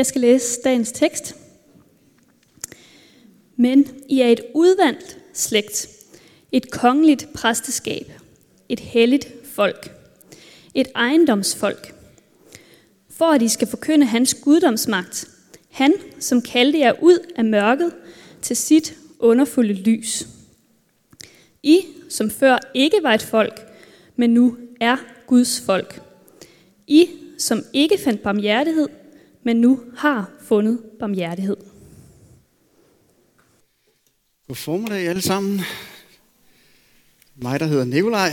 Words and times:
Jeg 0.00 0.06
skal 0.06 0.20
læse 0.20 0.60
dagens 0.64 0.92
tekst. 0.92 1.36
Men 3.56 3.86
I 4.08 4.20
er 4.20 4.26
et 4.26 4.40
udvalgt 4.54 5.18
slægt, 5.32 5.88
et 6.52 6.70
kongeligt 6.70 7.28
præsteskab, 7.34 8.12
et 8.68 8.80
helligt 8.80 9.28
folk, 9.44 9.92
et 10.74 10.88
ejendomsfolk, 10.94 11.94
for 13.10 13.24
at 13.24 13.42
I 13.42 13.48
skal 13.48 13.68
forkynde 13.68 14.06
hans 14.06 14.34
guddomsmagt, 14.34 15.28
han, 15.70 15.92
som 16.20 16.42
kaldte 16.42 16.78
jer 16.78 16.92
ud 17.02 17.18
af 17.36 17.44
mørket 17.44 17.92
til 18.42 18.56
sit 18.56 18.96
underfulde 19.18 19.72
lys. 19.72 20.26
I, 21.62 21.86
som 22.08 22.30
før 22.30 22.58
ikke 22.74 22.98
var 23.02 23.14
et 23.14 23.22
folk, 23.22 23.60
men 24.16 24.30
nu 24.30 24.56
er 24.80 24.96
Guds 25.26 25.60
folk. 25.60 26.02
I, 26.86 27.08
som 27.38 27.64
ikke 27.72 27.98
fandt 27.98 28.22
barmhjertighed, 28.22 28.88
men 29.42 29.56
nu 29.56 29.80
har 29.96 30.30
fundet 30.42 30.78
barmhjertighed. 30.98 31.56
God 34.48 34.56
formiddag 34.56 35.08
alle 35.08 35.22
sammen. 35.22 35.60
Mig, 37.36 37.60
der 37.60 37.66
hedder 37.66 37.84
Nikolaj. 37.84 38.30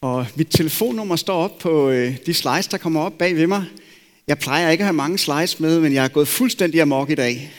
Og 0.00 0.26
mit 0.36 0.48
telefonnummer 0.50 1.16
står 1.16 1.34
op 1.34 1.58
på 1.58 1.90
øh, 1.90 2.16
de 2.26 2.34
slides, 2.34 2.66
der 2.66 2.78
kommer 2.78 3.00
op 3.00 3.18
bag 3.18 3.36
ved 3.36 3.46
mig. 3.46 3.64
Jeg 4.26 4.38
plejer 4.38 4.70
ikke 4.70 4.82
at 4.82 4.86
have 4.86 4.96
mange 4.96 5.18
slides 5.18 5.60
med, 5.60 5.80
men 5.80 5.92
jeg 5.92 6.04
er 6.04 6.08
gået 6.08 6.28
fuldstændig 6.28 6.80
amok 6.80 7.10
i 7.10 7.14
dag. 7.14 7.52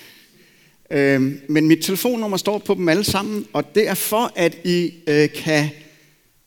Øhm, 0.91 1.41
men 1.49 1.67
mit 1.67 1.83
telefonnummer 1.83 2.37
står 2.37 2.57
på 2.57 2.73
dem 2.73 2.89
alle 2.89 3.03
sammen, 3.03 3.45
og 3.53 3.75
det 3.75 3.87
er 3.87 3.93
for, 3.93 4.31
at 4.35 4.57
I 4.63 4.93
øh, 5.07 5.29
kan 5.35 5.69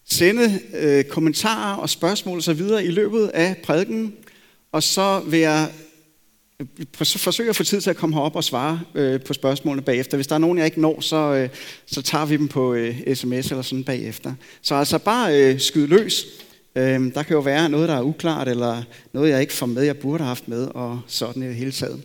sende 0.08 0.60
øh, 0.74 1.04
kommentarer 1.04 1.76
og 1.76 1.90
spørgsmål 1.90 2.38
osv. 2.38 2.60
i 2.82 2.90
løbet 2.90 3.26
af 3.28 3.56
prædiken. 3.64 4.14
Og 4.72 4.82
så 4.82 5.22
vil 5.26 5.40
jeg 5.40 5.70
øh, 6.60 6.66
forsøge 7.16 7.50
at 7.50 7.56
få 7.56 7.64
tid 7.64 7.80
til 7.80 7.90
at 7.90 7.96
komme 7.96 8.16
herop 8.16 8.36
og 8.36 8.44
svare 8.44 8.80
øh, 8.94 9.20
på 9.20 9.32
spørgsmålene 9.32 9.82
bagefter. 9.82 10.16
Hvis 10.16 10.26
der 10.26 10.34
er 10.34 10.38
nogen, 10.38 10.58
jeg 10.58 10.66
ikke 10.66 10.80
når, 10.80 11.00
så, 11.00 11.16
øh, 11.16 11.48
så 11.86 12.02
tager 12.02 12.26
vi 12.26 12.36
dem 12.36 12.48
på 12.48 12.74
øh, 12.74 13.14
sms 13.14 13.50
eller 13.50 13.62
sådan 13.62 13.84
bagefter. 13.84 14.34
Så 14.62 14.74
altså 14.74 14.98
bare 14.98 15.52
øh, 15.52 15.60
løs. 15.74 16.26
Øh, 16.76 17.14
der 17.14 17.22
kan 17.22 17.34
jo 17.34 17.40
være 17.40 17.68
noget, 17.68 17.88
der 17.88 17.94
er 17.94 18.02
uklart, 18.02 18.48
eller 18.48 18.82
noget, 19.12 19.30
jeg 19.30 19.40
ikke 19.40 19.52
får 19.52 19.66
med, 19.66 19.82
jeg 19.82 19.98
burde 19.98 20.18
have 20.18 20.28
haft 20.28 20.48
med, 20.48 20.66
og 20.66 21.00
sådan 21.06 21.42
i 21.42 21.46
det 21.46 21.54
hele 21.54 21.72
taget. 21.72 22.02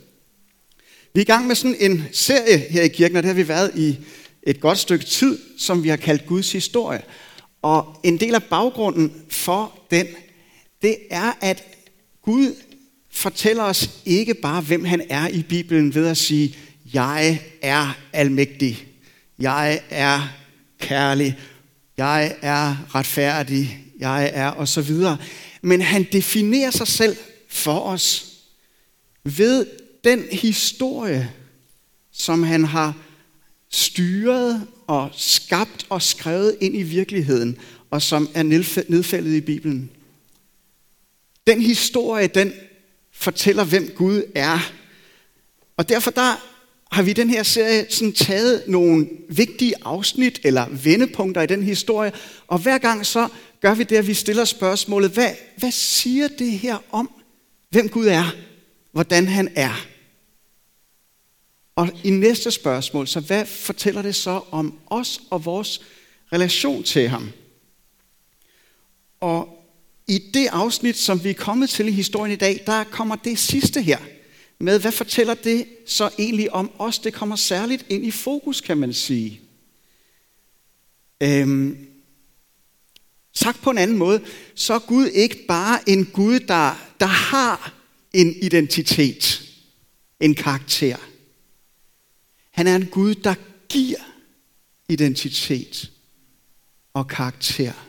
Vi 1.13 1.19
er 1.19 1.25
i 1.25 1.25
gang 1.25 1.47
med 1.47 1.55
sådan 1.55 1.75
en 1.79 2.03
serie 2.11 2.57
her 2.57 2.81
i 2.81 2.87
kirken, 2.87 3.17
og 3.17 3.23
det 3.23 3.27
har 3.27 3.35
vi 3.35 3.47
været 3.47 3.71
i 3.75 3.97
et 4.43 4.59
godt 4.59 4.77
stykke 4.77 5.05
tid, 5.05 5.39
som 5.57 5.83
vi 5.83 5.89
har 5.89 5.97
kaldt 5.97 6.25
Guds 6.25 6.51
historie. 6.51 7.01
Og 7.61 7.99
en 8.03 8.19
del 8.19 8.35
af 8.35 8.43
baggrunden 8.43 9.13
for 9.29 9.79
den, 9.91 10.07
det 10.81 10.97
er, 11.11 11.31
at 11.41 11.63
Gud 12.25 12.55
fortæller 13.11 13.63
os 13.63 13.89
ikke 14.05 14.33
bare, 14.33 14.61
hvem 14.61 14.85
han 14.85 15.01
er 15.09 15.27
i 15.27 15.43
Bibelen 15.43 15.95
ved 15.95 16.07
at 16.07 16.17
sige, 16.17 16.57
jeg 16.93 17.41
er 17.61 17.97
almægtig, 18.13 18.87
jeg 19.39 19.81
er 19.89 20.21
kærlig, 20.79 21.39
jeg 21.97 22.35
er 22.41 22.95
retfærdig, 22.95 23.79
jeg 23.99 24.31
er 24.33 24.47
og 24.47 24.67
så 24.67 24.81
videre. 24.81 25.17
Men 25.61 25.81
han 25.81 26.07
definerer 26.11 26.71
sig 26.71 26.87
selv 26.87 27.17
for 27.49 27.79
os 27.79 28.25
ved 29.23 29.65
den 30.03 30.23
historie, 30.31 31.31
som 32.11 32.43
han 32.43 32.65
har 32.65 32.93
styret 33.71 34.67
og 34.87 35.09
skabt 35.13 35.85
og 35.89 36.01
skrevet 36.01 36.55
ind 36.61 36.75
i 36.75 36.83
virkeligheden, 36.83 37.57
og 37.91 38.01
som 38.01 38.29
er 38.33 38.43
nedfældet 38.89 39.33
i 39.33 39.41
Bibelen. 39.41 39.91
Den 41.47 41.61
historie, 41.61 42.27
den 42.27 42.53
fortæller, 43.11 43.63
hvem 43.63 43.91
Gud 43.95 44.23
er. 44.35 44.71
Og 45.77 45.89
derfor 45.89 46.11
der 46.11 46.55
har 46.91 47.03
vi 47.03 47.11
i 47.11 47.13
den 47.13 47.29
her 47.29 47.43
serie 47.43 47.85
sådan 47.89 48.13
taget 48.13 48.63
nogle 48.67 49.07
vigtige 49.29 49.73
afsnit 49.81 50.39
eller 50.43 50.67
vendepunkter 50.69 51.41
i 51.41 51.47
den 51.47 51.63
historie, 51.63 52.11
og 52.47 52.59
hver 52.59 52.77
gang 52.77 53.05
så 53.05 53.27
gør 53.61 53.73
vi 53.73 53.83
det, 53.83 53.95
at 53.95 54.07
vi 54.07 54.13
stiller 54.13 54.45
spørgsmålet, 54.45 55.11
hvad, 55.11 55.31
hvad 55.57 55.71
siger 55.71 56.27
det 56.27 56.51
her 56.51 56.77
om, 56.91 57.11
hvem 57.69 57.89
Gud 57.89 58.07
er, 58.07 58.35
hvordan 58.91 59.27
han 59.27 59.51
er? 59.55 59.85
Og 61.75 61.89
i 62.03 62.09
næste 62.09 62.51
spørgsmål, 62.51 63.07
så 63.07 63.19
hvad 63.19 63.45
fortæller 63.45 64.01
det 64.01 64.15
så 64.15 64.41
om 64.51 64.79
os 64.87 65.21
og 65.29 65.45
vores 65.45 65.81
relation 66.33 66.83
til 66.83 67.09
ham? 67.09 67.31
Og 69.21 69.54
i 70.07 70.17
det 70.33 70.47
afsnit, 70.47 70.97
som 70.97 71.23
vi 71.23 71.29
er 71.29 71.33
kommet 71.33 71.69
til 71.69 71.87
i 71.87 71.91
historien 71.91 72.33
i 72.33 72.35
dag, 72.35 72.63
der 72.65 72.83
kommer 72.83 73.15
det 73.15 73.39
sidste 73.39 73.81
her 73.81 73.99
med, 74.59 74.79
hvad 74.79 74.91
fortæller 74.91 75.33
det 75.33 75.65
så 75.85 76.09
egentlig 76.19 76.53
om 76.53 76.71
os? 76.79 76.99
Det 76.99 77.13
kommer 77.13 77.35
særligt 77.35 77.85
ind 77.89 78.05
i 78.05 78.11
fokus, 78.11 78.61
kan 78.61 78.77
man 78.77 78.93
sige. 78.93 79.41
Øhm, 81.21 81.87
sagt 83.33 83.61
på 83.61 83.69
en 83.69 83.77
anden 83.77 83.97
måde, 83.97 84.21
så 84.55 84.73
er 84.73 84.79
Gud 84.79 85.07
ikke 85.07 85.45
bare 85.47 85.89
en 85.89 86.05
Gud, 86.05 86.39
der, 86.39 86.93
der 86.99 87.05
har 87.05 87.73
en 88.13 88.35
identitet, 88.41 89.41
en 90.19 90.35
karakter. 90.35 90.97
Han 92.51 92.67
er 92.67 92.75
en 92.75 92.85
Gud, 92.85 93.15
der 93.15 93.35
giver 93.69 93.99
identitet 94.89 95.91
og 96.93 97.07
karakter. 97.07 97.84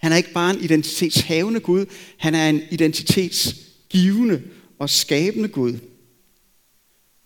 Han 0.00 0.12
er 0.12 0.16
ikke 0.16 0.32
bare 0.32 0.54
en 0.54 0.60
identitetshavende 0.60 1.60
Gud, 1.60 1.86
han 2.16 2.34
er 2.34 2.48
en 2.48 2.62
identitetsgivende 2.70 4.42
og 4.78 4.90
skabende 4.90 5.48
Gud. 5.48 5.78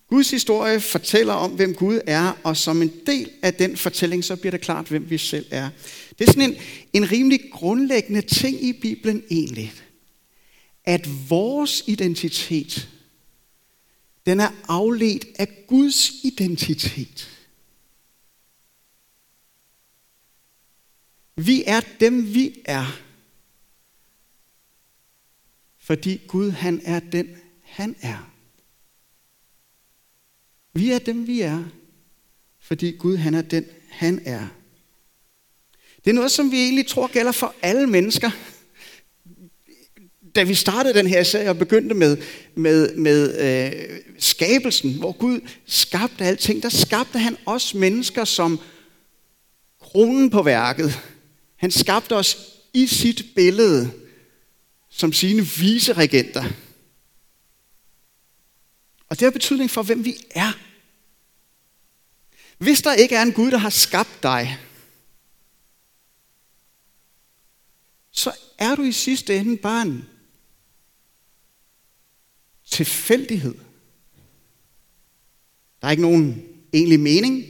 Guds 0.08 0.30
historie 0.30 0.80
fortæller 0.80 1.32
om, 1.32 1.50
hvem 1.50 1.74
Gud 1.74 2.00
er, 2.06 2.38
og 2.44 2.56
som 2.56 2.82
en 2.82 2.92
del 3.06 3.30
af 3.42 3.54
den 3.54 3.76
fortælling, 3.76 4.24
så 4.24 4.36
bliver 4.36 4.50
det 4.50 4.60
klart, 4.60 4.86
hvem 4.86 5.10
vi 5.10 5.18
selv 5.18 5.46
er. 5.50 5.70
Det 6.18 6.28
er 6.28 6.32
sådan 6.32 6.50
en, 6.50 6.56
en 6.92 7.12
rimelig 7.12 7.40
grundlæggende 7.52 8.20
ting 8.20 8.64
i 8.64 8.72
Bibelen 8.72 9.22
egentlig, 9.30 9.72
at 10.84 11.08
vores 11.28 11.84
identitet, 11.86 12.88
den 14.26 14.40
er 14.40 14.50
afledt 14.68 15.26
af 15.38 15.48
Guds 15.68 16.12
identitet. 16.22 17.33
Vi 21.36 21.64
er 21.66 21.80
dem, 22.00 22.34
vi 22.34 22.62
er. 22.64 23.00
Fordi 25.78 26.20
Gud, 26.28 26.50
han 26.50 26.80
er 26.84 27.00
den, 27.00 27.36
han 27.62 27.96
er. 28.00 28.30
Vi 30.72 30.90
er 30.90 30.98
dem, 30.98 31.26
vi 31.26 31.40
er. 31.40 31.64
Fordi 32.60 32.90
Gud, 32.90 33.16
han 33.16 33.34
er 33.34 33.42
den, 33.42 33.64
han 33.88 34.22
er. 34.24 34.46
Det 36.04 36.10
er 36.10 36.14
noget, 36.14 36.30
som 36.30 36.50
vi 36.50 36.56
egentlig 36.56 36.86
tror 36.86 37.06
gælder 37.12 37.32
for 37.32 37.54
alle 37.62 37.86
mennesker. 37.86 38.30
Da 40.34 40.42
vi 40.42 40.54
startede 40.54 40.94
den 40.94 41.06
her 41.06 41.22
serie 41.22 41.50
og 41.50 41.58
begyndte 41.58 41.94
med, 41.94 42.16
med, 42.54 42.96
med 42.96 43.40
øh, 43.40 44.00
skabelsen, 44.18 44.98
hvor 44.98 45.12
Gud 45.12 45.40
skabte 45.66 46.24
alting, 46.24 46.62
der 46.62 46.68
skabte 46.68 47.18
han 47.18 47.36
også 47.46 47.76
mennesker 47.76 48.24
som 48.24 48.60
kronen 49.80 50.30
på 50.30 50.42
værket 50.42 51.00
han 51.64 51.70
skabte 51.70 52.16
os 52.16 52.36
i 52.74 52.86
sit 52.86 53.24
billede 53.34 53.92
som 54.88 55.12
sine 55.12 55.42
viseregenter. 55.42 56.44
Og 59.08 59.18
det 59.18 59.20
har 59.20 59.30
betydning 59.30 59.70
for, 59.70 59.82
hvem 59.82 60.04
vi 60.04 60.16
er. 60.30 60.52
Hvis 62.58 62.82
der 62.82 62.94
ikke 62.94 63.16
er 63.16 63.22
en 63.22 63.32
Gud, 63.32 63.50
der 63.50 63.56
har 63.56 63.70
skabt 63.70 64.22
dig, 64.22 64.58
så 68.10 68.32
er 68.58 68.74
du 68.74 68.82
i 68.82 68.92
sidste 68.92 69.36
ende 69.36 69.56
bare 69.56 69.82
en 69.82 70.08
tilfældighed. 72.64 73.54
Der 75.80 75.86
er 75.86 75.90
ikke 75.90 76.02
nogen 76.02 76.48
egentlig 76.72 77.00
mening, 77.00 77.44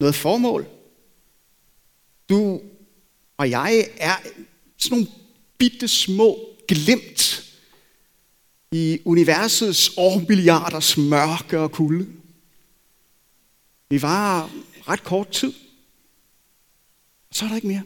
noget 0.00 0.14
formål. 0.14 0.83
Du 2.28 2.60
og 3.36 3.50
jeg 3.50 3.88
er 3.96 4.16
sådan 4.78 4.98
nogle 4.98 5.06
bitte 5.58 5.88
små 5.88 6.38
glimt 6.68 7.44
i 8.72 8.98
universets 9.04 9.90
årmilliarders 9.96 10.96
mørke 10.96 11.60
og 11.60 11.72
kulde. 11.72 12.08
Vi 13.88 14.02
var 14.02 14.50
ret 14.88 15.04
kort 15.04 15.30
tid. 15.30 15.52
Så 17.32 17.44
er 17.44 17.48
der 17.48 17.56
ikke 17.56 17.68
mere. 17.68 17.82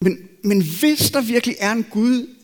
Men, 0.00 0.28
men 0.44 0.62
hvis 0.80 1.10
der 1.10 1.20
virkelig 1.20 1.56
er 1.58 1.72
en 1.72 1.84
Gud, 1.84 2.34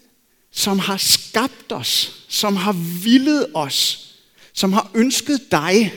som 0.50 0.78
har 0.78 0.96
skabt 0.96 1.72
os, 1.72 2.24
som 2.28 2.56
har 2.56 2.72
villet 3.02 3.46
os, 3.54 4.10
som 4.52 4.72
har 4.72 4.90
ønsket 4.94 5.40
dig, 5.50 5.92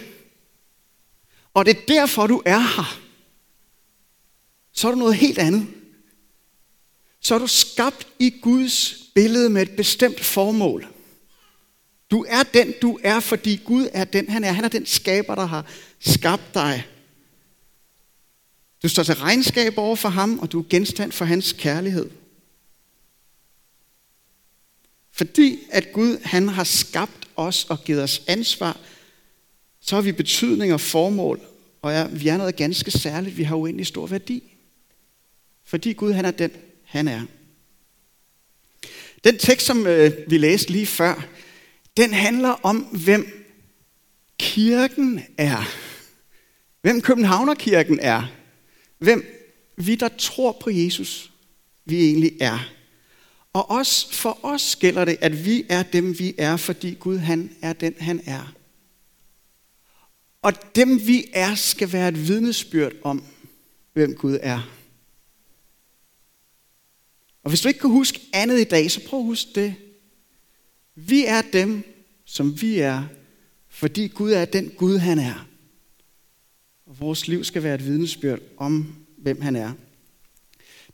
og 1.57 1.65
det 1.65 1.77
er 1.77 1.85
derfor, 1.87 2.27
du 2.27 2.41
er 2.45 2.59
her, 2.59 2.99
så 4.71 4.87
er 4.87 4.91
du 4.91 4.97
noget 4.97 5.15
helt 5.15 5.39
andet. 5.39 5.67
så 7.19 7.35
er 7.35 7.39
du 7.39 7.47
skabt 7.47 8.07
i 8.19 8.29
Guds 8.41 8.95
billede 9.15 9.49
med 9.49 9.61
et 9.61 9.75
bestemt 9.75 10.23
formål. 10.23 10.87
Du 12.11 12.25
er 12.29 12.43
den, 12.43 12.73
du 12.81 12.99
er, 13.03 13.19
fordi 13.19 13.61
Gud 13.65 13.87
er 13.93 14.03
den, 14.03 14.29
han 14.29 14.43
er. 14.43 14.51
Han 14.51 14.63
er 14.63 14.69
den 14.69 14.85
skaber, 14.85 15.35
der 15.35 15.45
har 15.45 15.65
skabt 15.99 16.53
dig. 16.53 16.87
Du 18.83 18.89
står 18.89 19.03
til 19.03 19.15
regnskab 19.15 19.77
over 19.77 19.95
for 19.95 20.09
ham, 20.09 20.39
og 20.39 20.51
du 20.51 20.59
er 20.59 20.65
genstand 20.69 21.11
for 21.11 21.25
hans 21.25 21.53
kærlighed. 21.53 22.09
Fordi 25.11 25.59
at 25.69 25.91
Gud 25.93 26.17
han 26.23 26.49
har 26.49 26.63
skabt 26.63 27.27
os 27.35 27.65
og 27.65 27.83
givet 27.83 28.03
os 28.03 28.21
ansvar, 28.27 28.77
så 29.87 29.95
har 29.95 30.01
vi 30.01 30.11
betydning 30.11 30.73
og 30.73 30.81
formål, 30.81 31.39
og 31.81 31.93
er, 31.93 32.07
vi 32.07 32.27
er 32.27 32.37
noget 32.37 32.55
ganske 32.55 32.91
særligt. 32.91 33.37
Vi 33.37 33.43
har 33.43 33.55
uendelig 33.55 33.87
stor 33.87 34.07
værdi. 34.07 34.43
Fordi 35.65 35.93
Gud 35.93 36.11
han 36.11 36.25
er 36.25 36.31
den, 36.31 36.51
han 36.83 37.07
er. 37.07 37.21
Den 39.23 39.37
tekst, 39.37 39.67
som 39.67 39.87
øh, 39.87 40.11
vi 40.27 40.37
læste 40.37 40.71
lige 40.71 40.85
før, 40.85 41.27
den 41.97 42.13
handler 42.13 42.49
om, 42.49 42.77
hvem 42.77 43.47
kirken 44.39 45.21
er. 45.37 45.69
Hvem 46.81 47.01
Københavnerkirken 47.01 47.99
er. 47.99 48.23
Hvem 48.97 49.25
vi, 49.77 49.95
der 49.95 50.09
tror 50.17 50.57
på 50.61 50.69
Jesus, 50.69 51.31
vi 51.85 52.05
egentlig 52.05 52.31
er. 52.39 52.69
Og 53.53 53.71
også 53.71 54.13
for 54.13 54.39
os 54.43 54.75
gælder 54.75 55.05
det, 55.05 55.17
at 55.21 55.45
vi 55.45 55.65
er 55.69 55.83
dem, 55.83 56.19
vi 56.19 56.35
er, 56.37 56.57
fordi 56.57 56.93
Gud 56.99 57.17
han 57.17 57.49
er 57.61 57.73
den, 57.73 57.95
han 57.99 58.21
er. 58.25 58.56
Og 60.47 60.75
dem, 60.75 61.07
vi 61.07 61.25
er, 61.33 61.55
skal 61.55 61.91
være 61.91 62.07
et 62.07 62.27
vidnesbyrd 62.27 62.91
om, 63.03 63.23
hvem 63.93 64.15
Gud 64.15 64.37
er. 64.41 64.71
Og 67.43 67.49
hvis 67.49 67.61
du 67.61 67.67
ikke 67.67 67.79
kan 67.79 67.89
huske 67.89 68.19
andet 68.33 68.59
i 68.59 68.63
dag, 68.63 68.91
så 68.91 69.01
prøv 69.07 69.19
at 69.19 69.25
huske 69.25 69.51
det. 69.55 69.75
Vi 70.95 71.25
er 71.25 71.41
dem, 71.53 71.83
som 72.25 72.61
vi 72.61 72.79
er, 72.79 73.03
fordi 73.69 74.07
Gud 74.07 74.31
er 74.31 74.45
den 74.45 74.69
Gud, 74.69 74.97
han 74.97 75.19
er. 75.19 75.47
Og 76.85 76.99
vores 76.99 77.27
liv 77.27 77.43
skal 77.43 77.63
være 77.63 77.75
et 77.75 77.85
vidnesbyrd 77.85 78.39
om, 78.57 78.95
hvem 79.17 79.41
han 79.41 79.55
er. 79.55 79.73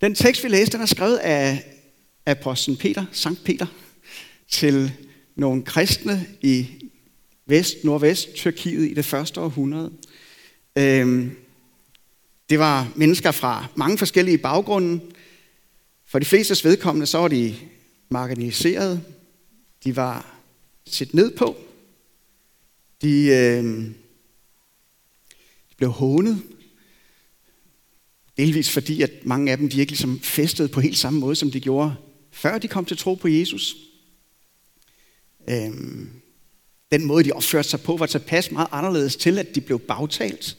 Den 0.02 0.16
tekst, 0.16 0.44
vi 0.44 0.50
læste, 0.50 0.74
den 0.74 0.82
er 0.82 0.86
skrevet 0.86 1.18
af 1.18 1.64
apostlen 2.26 2.78
Peter, 2.78 3.06
Sankt 3.12 3.44
Peter, 3.44 3.68
til 4.48 4.92
nogle 5.36 5.64
kristne 5.64 6.28
i 6.42 6.83
vest, 7.46 7.84
nordvest 7.84 8.34
Tyrkiet 8.34 8.92
i 8.92 8.94
det 8.94 9.06
første 9.06 9.42
århundrede. 9.42 9.92
Øhm, 10.78 11.32
det 12.50 12.60
var 12.60 12.92
mennesker 12.96 13.32
fra 13.32 13.68
mange 13.76 13.98
forskellige 13.98 14.38
baggrunde. 14.38 15.02
For 16.06 16.20
de 16.20 16.26
flestes 16.26 16.66
vedkommende, 16.66 17.06
så 17.06 17.18
var 17.18 17.28
de 17.28 17.56
marginaliseret. 18.10 19.02
De 19.84 19.96
var 19.96 20.40
set 20.86 21.14
ned 21.14 21.38
på. 21.38 21.58
De, 23.02 23.26
øh, 23.26 23.64
de 25.70 25.76
blev 25.78 25.90
hånet. 25.90 26.44
Delvis 28.38 28.70
fordi, 28.70 29.02
at 29.02 29.12
mange 29.24 29.52
af 29.52 29.58
dem 29.58 29.70
de 29.70 29.80
ikke 29.80 29.92
ligesom 29.92 30.20
festede 30.20 30.68
på 30.68 30.82
helt 30.82 30.98
samme 30.98 31.20
måde, 31.20 31.36
som 31.36 31.52
de 31.52 31.60
gjorde, 31.60 31.96
før 32.32 32.58
de 32.58 32.68
kom 32.68 32.86
til 32.86 32.98
tro 32.98 33.16
på 33.16 33.28
Jesus. 33.28 33.76
Øh, 35.50 35.72
den 36.94 37.06
måde, 37.06 37.24
de 37.24 37.32
opførte 37.32 37.70
sig 37.70 37.82
på, 37.82 37.98
var 37.98 38.06
tilpas 38.06 38.52
meget 38.52 38.68
anderledes 38.72 39.16
til, 39.16 39.40
at 39.40 39.56
de 39.56 39.62
blev 39.62 39.80
bagtalt. 39.80 40.58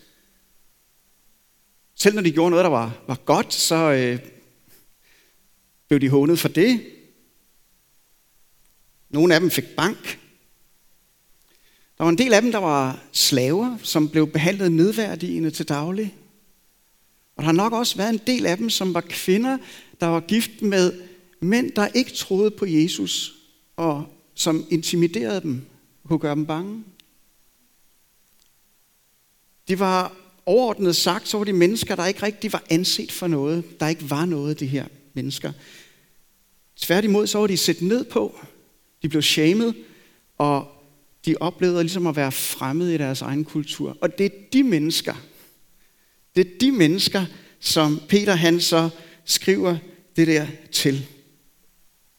Selv 1.94 2.14
når 2.14 2.22
de 2.22 2.30
gjorde 2.30 2.50
noget, 2.50 2.64
der 2.64 2.70
var, 2.70 2.98
var 3.06 3.18
godt, 3.24 3.54
så 3.54 3.74
øh, 3.74 4.18
blev 5.88 6.00
de 6.00 6.08
hånet 6.08 6.38
for 6.38 6.48
det. 6.48 6.80
Nogle 9.10 9.34
af 9.34 9.40
dem 9.40 9.50
fik 9.50 9.64
bank. 9.76 10.18
Der 11.98 12.04
var 12.04 12.10
en 12.10 12.18
del 12.18 12.34
af 12.34 12.42
dem, 12.42 12.52
der 12.52 12.58
var 12.58 13.02
slaver, 13.12 13.78
som 13.82 14.08
blev 14.08 14.32
behandlet 14.32 14.72
nedværdigende 14.72 15.50
til 15.50 15.68
daglig. 15.68 16.16
Og 17.36 17.42
der 17.42 17.46
har 17.46 17.52
nok 17.52 17.72
også 17.72 17.96
været 17.96 18.12
en 18.12 18.20
del 18.26 18.46
af 18.46 18.56
dem, 18.56 18.70
som 18.70 18.94
var 18.94 19.00
kvinder, 19.00 19.58
der 20.00 20.06
var 20.06 20.20
gift 20.20 20.62
med 20.62 21.02
mænd, 21.40 21.70
der 21.70 21.86
ikke 21.86 22.10
troede 22.10 22.50
på 22.50 22.66
Jesus, 22.66 23.34
og 23.76 24.06
som 24.34 24.66
intimiderede 24.70 25.40
dem 25.40 25.66
kunne 26.08 26.18
gøre 26.18 26.34
dem 26.34 26.46
bange. 26.46 26.84
De 29.68 29.78
var 29.78 30.16
overordnet 30.46 30.96
sagt, 30.96 31.28
så 31.28 31.38
var 31.38 31.44
de 31.44 31.52
mennesker, 31.52 31.96
der 31.96 32.06
ikke 32.06 32.22
rigtig 32.22 32.52
var 32.52 32.62
anset 32.70 33.12
for 33.12 33.26
noget. 33.26 33.80
Der 33.80 33.88
ikke 33.88 34.10
var 34.10 34.24
noget, 34.24 34.60
de 34.60 34.66
her 34.66 34.86
mennesker. 35.14 35.52
Tværtimod 36.76 37.26
så 37.26 37.38
var 37.38 37.46
de 37.46 37.56
set 37.56 37.82
ned 37.82 38.04
på. 38.04 38.38
De 39.02 39.08
blev 39.08 39.22
shamed, 39.22 39.72
og 40.38 40.68
de 41.26 41.36
oplevede 41.40 41.82
ligesom 41.82 42.06
at 42.06 42.16
være 42.16 42.32
fremmede 42.32 42.94
i 42.94 42.98
deres 42.98 43.22
egen 43.22 43.44
kultur. 43.44 43.98
Og 44.00 44.18
det 44.18 44.26
er 44.26 44.30
de 44.52 44.62
mennesker, 44.62 45.14
det 46.36 46.46
er 46.46 46.58
de 46.60 46.72
mennesker, 46.72 47.24
som 47.60 48.00
Peter 48.08 48.34
han 48.34 48.60
så 48.60 48.90
skriver 49.24 49.76
det 50.16 50.26
der 50.26 50.46
til. 50.72 51.06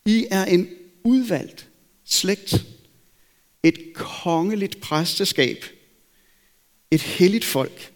I 0.05 0.25
er 0.31 0.45
en 0.45 0.69
udvalgt 1.03 1.69
slægt, 2.05 2.65
et 3.65 3.93
kongeligt 3.93 4.81
præsteskab, 4.81 5.65
et 6.91 7.01
helligt 7.01 7.45
folk, 7.45 7.91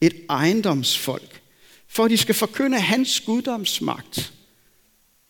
et 0.00 0.14
ejendomsfolk, 0.28 1.40
for 1.88 2.04
at 2.04 2.10
de 2.10 2.16
skal 2.16 2.34
forkynde 2.34 2.80
hans 2.80 3.20
guddomsmagt. 3.20 4.32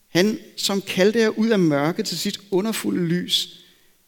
Han, 0.07 0.39
som 0.57 0.81
kaldte 0.81 1.19
jer 1.19 1.29
ud 1.29 1.49
af 1.49 1.59
mørke 1.59 2.03
til 2.03 2.17
sit 2.17 2.39
underfulde 2.51 3.07
lys, 3.07 3.59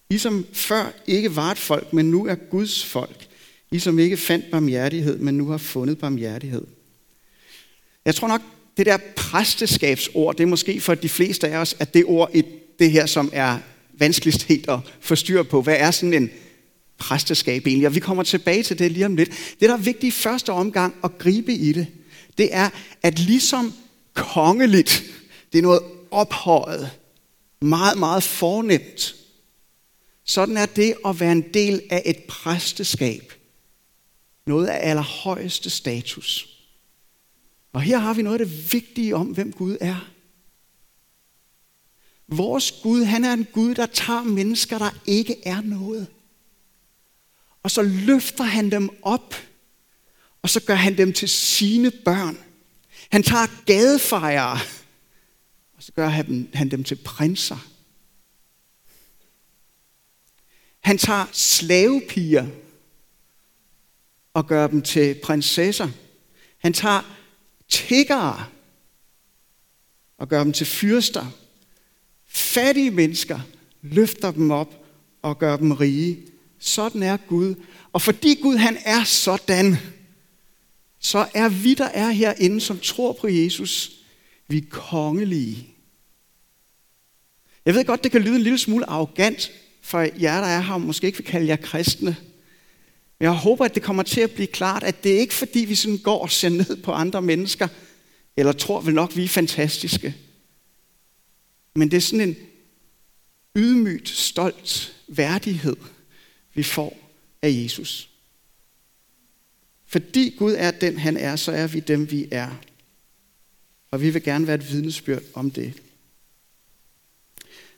I 0.09 0.18
som 0.18 0.45
før 0.53 0.94
ikke 1.07 1.35
var 1.35 1.51
et 1.51 1.57
folk, 1.57 1.94
men 1.94 2.12
nu 2.12 2.25
er 2.25 2.35
Guds 2.35 2.85
folk. 2.85 3.27
I 3.71 3.79
som 3.79 4.00
ikke 4.00 4.18
fandt 4.18 4.51
barmhjertighed, 4.51 5.18
men 5.18 5.38
nu 5.38 5.47
har 5.47 5.57
fundet 5.57 5.97
barmhjertighed. 5.97 6.68
Jeg 8.06 8.15
tror 8.15 8.27
nok, 8.27 8.41
det 8.77 8.85
der 8.85 8.97
præsteskabsord, 9.15 10.35
det 10.38 10.44
er 10.44 10.47
måske 10.47 10.81
for 10.81 10.95
de 10.95 11.09
fleste 11.09 11.47
af 11.47 11.57
os, 11.57 11.75
at 11.79 11.94
det 11.94 12.06
ord, 12.06 12.31
det 12.79 12.91
her, 12.91 13.06
som 13.06 13.29
er 13.33 13.59
vanskeligst 13.93 14.43
helt 14.43 14.69
at 14.69 14.79
få 14.99 15.15
styr 15.15 15.43
på. 15.43 15.61
Hvad 15.61 15.75
er 15.77 15.91
sådan 15.91 16.13
en 16.13 16.29
præsteskab 16.97 17.67
egentlig? 17.67 17.88
Og 17.88 17.95
vi 17.95 17.99
kommer 17.99 18.23
tilbage 18.23 18.63
til 18.63 18.79
det 18.79 18.91
lige 18.91 19.05
om 19.05 19.15
lidt. 19.15 19.29
Det, 19.29 19.69
der 19.69 19.73
er 19.73 19.81
vigtigt 19.81 20.15
i 20.15 20.17
første 20.17 20.51
omgang 20.51 20.95
at 21.03 21.17
gribe 21.17 21.53
i 21.53 21.73
det, 21.73 21.88
det 22.38 22.49
er, 22.51 22.69
at 23.01 23.19
ligesom 23.19 23.73
kongeligt, 24.13 25.03
det 25.51 25.57
er 25.57 25.61
noget 25.61 25.81
ophøjet, 26.11 26.91
meget, 27.61 27.99
meget 27.99 28.23
fornemt. 28.23 29.16
Sådan 30.25 30.57
er 30.57 30.66
det 30.66 30.95
at 31.06 31.19
være 31.19 31.31
en 31.31 31.45
del 31.54 31.81
af 31.89 32.01
et 32.06 32.23
præsteskab. 32.23 33.33
Noget 34.47 34.68
af 34.68 34.89
allerhøjeste 34.89 35.69
status. 35.69 36.47
Og 37.73 37.81
her 37.81 37.97
har 37.97 38.13
vi 38.13 38.21
noget 38.21 38.42
af 38.42 38.47
det 38.47 38.73
vigtige 38.73 39.16
om, 39.16 39.27
hvem 39.27 39.51
Gud 39.51 39.77
er. 39.81 40.11
Vores 42.31 42.71
Gud, 42.83 43.04
han 43.04 43.23
er 43.23 43.33
en 43.33 43.45
Gud, 43.45 43.76
der 43.76 43.85
tager 43.85 44.23
mennesker, 44.23 44.78
der 44.78 44.90
ikke 45.06 45.47
er 45.47 45.61
noget. 45.61 46.07
Og 47.64 47.71
så 47.71 47.81
løfter 47.81 48.44
han 48.44 48.71
dem 48.71 48.90
op, 49.02 49.35
og 50.42 50.50
så 50.50 50.59
gør 50.59 50.76
han 50.76 50.97
dem 50.97 51.14
til 51.14 51.30
sine 51.30 51.92
børn. 51.92 52.38
Han 53.11 53.23
tager 53.23 53.47
gadefejere, 53.66 54.59
og 55.73 55.83
så 55.83 55.92
gør 55.92 56.07
han, 56.07 56.50
han 56.54 56.71
dem 56.71 56.83
til 56.83 56.95
prinser. 56.95 57.68
Han 60.80 60.97
tager 60.97 61.26
slavepiger 61.31 62.47
og 64.33 64.47
gør 64.47 64.68
dem 64.68 64.81
til 64.81 65.19
prinsesser. 65.23 65.90
Han 66.57 66.73
tager 66.73 67.18
tiggere 67.69 68.45
og 70.18 70.30
gør 70.30 70.44
dem 70.44 70.54
til 70.54 70.66
fyrster. 70.66 71.41
Fattige 72.33 72.92
mennesker 72.92 73.40
løfter 73.81 74.31
dem 74.31 74.52
op 74.52 74.85
og 75.21 75.40
gør 75.40 75.57
dem 75.57 75.71
rige. 75.71 76.18
Sådan 76.59 77.04
er 77.04 77.18
Gud. 77.18 77.56
Og 77.94 78.02
fordi 78.02 78.35
Gud 78.42 78.56
han 78.56 78.78
er 78.85 79.04
sådan, 79.04 79.78
så 81.00 81.28
er 81.33 81.50
vi, 81.50 81.73
der 81.73 81.85
er 81.85 82.09
herinde, 82.09 82.61
som 82.61 82.80
tror 82.80 83.18
på 83.21 83.28
Jesus, 83.28 83.92
vi 84.47 84.57
er 84.57 84.69
kongelige. 84.69 85.68
Jeg 87.66 87.76
ved 87.76 87.85
godt, 87.85 88.04
det 88.04 88.11
kan 88.11 88.21
lyde 88.21 88.35
en 88.35 88.42
lille 88.42 88.57
smule 88.57 88.90
arrogant 88.90 89.52
for 89.81 90.00
jer, 90.00 90.42
der 90.42 90.47
er 90.47 90.61
her, 90.61 90.73
og 90.73 90.81
måske 90.81 91.07
ikke 91.07 91.18
vil 91.18 91.28
kalde 91.28 91.47
jer 91.47 91.56
kristne. 91.56 92.16
Men 93.19 93.26
jeg 93.26 93.31
håber, 93.31 93.66
at 93.66 93.76
det 93.76 93.83
kommer 93.83 94.04
til 94.04 94.21
at 94.21 94.31
blive 94.31 94.47
klart, 94.47 94.83
at 94.83 95.04
det 95.04 95.16
er 95.16 95.19
ikke 95.19 95.33
fordi, 95.33 95.59
vi 95.59 95.76
sådan 95.76 95.97
går 95.97 96.21
og 96.21 96.31
ser 96.31 96.50
ned 96.50 96.83
på 96.83 96.92
andre 96.92 97.21
mennesker, 97.21 97.68
eller 98.38 98.52
tror 98.52 98.81
vel 98.81 98.94
nok, 98.94 99.16
vi 99.16 99.23
er 99.23 99.28
fantastiske. 99.28 100.16
Men 101.75 101.92
det 101.92 101.97
er 101.97 102.01
sådan 102.01 102.30
en 102.30 102.35
ydmygt, 103.56 104.09
stolt 104.09 104.95
værdighed, 105.07 105.75
vi 106.54 106.63
får 106.63 106.97
af 107.42 107.49
Jesus. 107.63 108.09
Fordi 109.85 110.35
Gud 110.37 110.56
er 110.57 110.71
den, 110.71 110.97
han 110.97 111.18
er, 111.18 111.35
så 111.35 111.51
er 111.51 111.68
vi 111.68 111.80
dem, 111.80 112.11
vi 112.11 112.28
er. 112.31 112.49
Og 113.92 114.01
vi 114.01 114.09
vil 114.09 114.23
gerne 114.23 114.47
være 114.47 114.56
et 114.56 114.71
vidnesbyrd 114.71 115.23
om 115.33 115.51
det. 115.51 115.73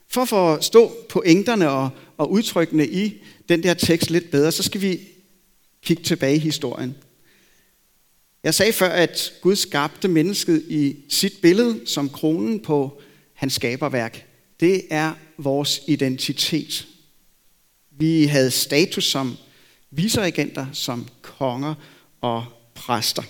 For 0.07 0.21
at 0.21 0.29
forstå 0.29 0.91
pointerne 1.09 1.69
og, 1.69 1.89
og 2.17 2.31
udtrykkene 2.31 2.87
i 2.87 3.23
den 3.49 3.63
der 3.63 3.73
tekst 3.73 4.09
lidt 4.09 4.31
bedre, 4.31 4.51
så 4.51 4.63
skal 4.63 4.81
vi 4.81 4.99
kigge 5.81 6.03
tilbage 6.03 6.35
i 6.35 6.39
historien. 6.39 6.95
Jeg 8.43 8.53
sagde 8.53 8.73
før, 8.73 8.89
at 8.89 9.33
Gud 9.41 9.55
skabte 9.55 10.07
mennesket 10.07 10.65
i 10.69 10.95
sit 11.09 11.33
billede 11.41 11.87
som 11.87 12.09
kronen 12.09 12.59
på 12.59 13.01
hans 13.43 13.53
skaberværk. 13.53 14.25
Det 14.59 14.81
er 14.89 15.13
vores 15.37 15.81
identitet. 15.87 16.87
Vi 17.91 18.25
havde 18.25 18.51
status 18.51 19.05
som 19.05 19.37
viseregenter, 19.91 20.65
som 20.73 21.07
konger 21.21 21.75
og 22.21 22.45
præster. 22.75 23.23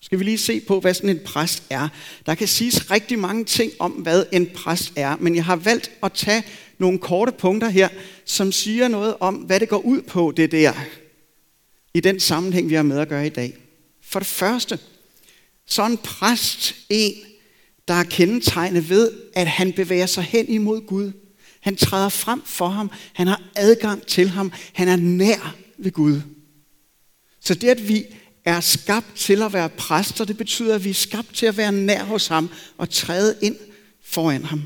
Skal 0.00 0.18
vi 0.18 0.24
lige 0.24 0.38
se 0.38 0.60
på, 0.60 0.80
hvad 0.80 0.94
sådan 0.94 1.10
en 1.10 1.20
præst 1.24 1.62
er. 1.70 1.88
Der 2.26 2.34
kan 2.34 2.48
siges 2.48 2.90
rigtig 2.90 3.18
mange 3.18 3.44
ting 3.44 3.72
om, 3.78 3.92
hvad 3.92 4.24
en 4.32 4.46
præst 4.46 4.92
er, 4.96 5.16
men 5.16 5.36
jeg 5.36 5.44
har 5.44 5.56
valgt 5.56 5.90
at 6.02 6.12
tage 6.12 6.42
nogle 6.78 6.98
korte 6.98 7.32
punkter 7.32 7.68
her, 7.68 7.88
som 8.24 8.52
siger 8.52 8.88
noget 8.88 9.16
om, 9.20 9.34
hvad 9.34 9.60
det 9.60 9.68
går 9.68 9.78
ud 9.84 10.02
på, 10.02 10.32
det 10.36 10.52
der, 10.52 10.72
i 11.94 12.00
den 12.00 12.20
sammenhæng, 12.20 12.70
vi 12.70 12.74
har 12.74 12.82
med 12.82 12.98
at 12.98 13.08
gøre 13.08 13.26
i 13.26 13.30
dag. 13.30 13.56
For 14.02 14.20
det 14.20 14.28
første, 14.28 14.78
så 15.66 15.82
er 15.82 15.86
en 15.86 15.98
præst 15.98 16.74
en, 16.88 17.14
der 17.90 17.96
er 17.96 18.04
kendetegnet 18.04 18.88
ved, 18.88 19.10
at 19.34 19.46
han 19.46 19.72
bevæger 19.72 20.06
sig 20.06 20.24
hen 20.24 20.48
imod 20.48 20.86
Gud. 20.86 21.12
Han 21.60 21.76
træder 21.76 22.08
frem 22.08 22.42
for 22.42 22.68
ham. 22.68 22.90
Han 23.12 23.26
har 23.26 23.42
adgang 23.56 24.06
til 24.06 24.28
ham. 24.28 24.52
Han 24.72 24.88
er 24.88 24.96
nær 24.96 25.56
ved 25.78 25.92
Gud. 25.92 26.20
Så 27.40 27.54
det, 27.54 27.68
at 27.68 27.88
vi 27.88 28.04
er 28.44 28.60
skabt 28.60 29.14
til 29.16 29.42
at 29.42 29.52
være 29.52 29.68
præster, 29.68 30.24
det 30.24 30.36
betyder, 30.36 30.74
at 30.74 30.84
vi 30.84 30.90
er 30.90 30.94
skabt 30.94 31.34
til 31.34 31.46
at 31.46 31.56
være 31.56 31.72
nær 31.72 32.04
hos 32.04 32.26
ham 32.26 32.50
og 32.78 32.90
træde 32.90 33.38
ind 33.42 33.56
foran 34.02 34.44
ham. 34.44 34.62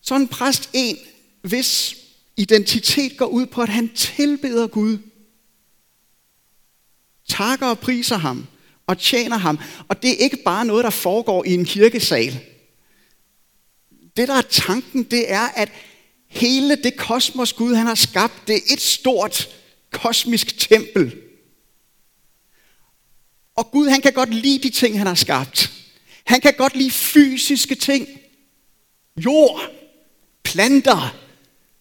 Så 0.00 0.14
en 0.14 0.28
præst 0.28 0.70
en, 0.72 0.96
hvis 1.42 1.96
identitet 2.36 3.16
går 3.16 3.26
ud 3.26 3.46
på, 3.46 3.62
at 3.62 3.68
han 3.68 3.88
tilbeder 3.88 4.66
Gud, 4.66 4.98
takker 7.28 7.66
og 7.66 7.78
priser 7.78 8.16
ham 8.16 8.46
og 8.86 8.98
tjener 8.98 9.36
ham. 9.36 9.58
Og 9.88 10.02
det 10.02 10.10
er 10.10 10.16
ikke 10.16 10.36
bare 10.44 10.64
noget, 10.64 10.84
der 10.84 10.90
foregår 10.90 11.44
i 11.44 11.54
en 11.54 11.64
kirkesal. 11.64 12.40
Det, 14.16 14.28
der 14.28 14.34
er 14.34 14.42
tanken, 14.42 15.02
det 15.02 15.32
er, 15.32 15.48
at 15.48 15.72
hele 16.28 16.76
det 16.76 16.96
kosmos, 16.96 17.52
Gud 17.52 17.74
han 17.74 17.86
har 17.86 17.94
skabt, 17.94 18.34
det 18.46 18.56
er 18.56 18.72
et 18.72 18.80
stort 18.80 19.48
kosmisk 19.90 20.58
tempel. 20.58 21.16
Og 23.56 23.70
Gud, 23.70 23.88
han 23.88 24.00
kan 24.00 24.12
godt 24.12 24.34
lide 24.34 24.62
de 24.62 24.70
ting, 24.70 24.98
han 24.98 25.06
har 25.06 25.14
skabt. 25.14 25.72
Han 26.24 26.40
kan 26.40 26.54
godt 26.58 26.76
lide 26.76 26.90
fysiske 26.90 27.74
ting. 27.74 28.08
Jord, 29.16 29.60
planter, 30.44 31.16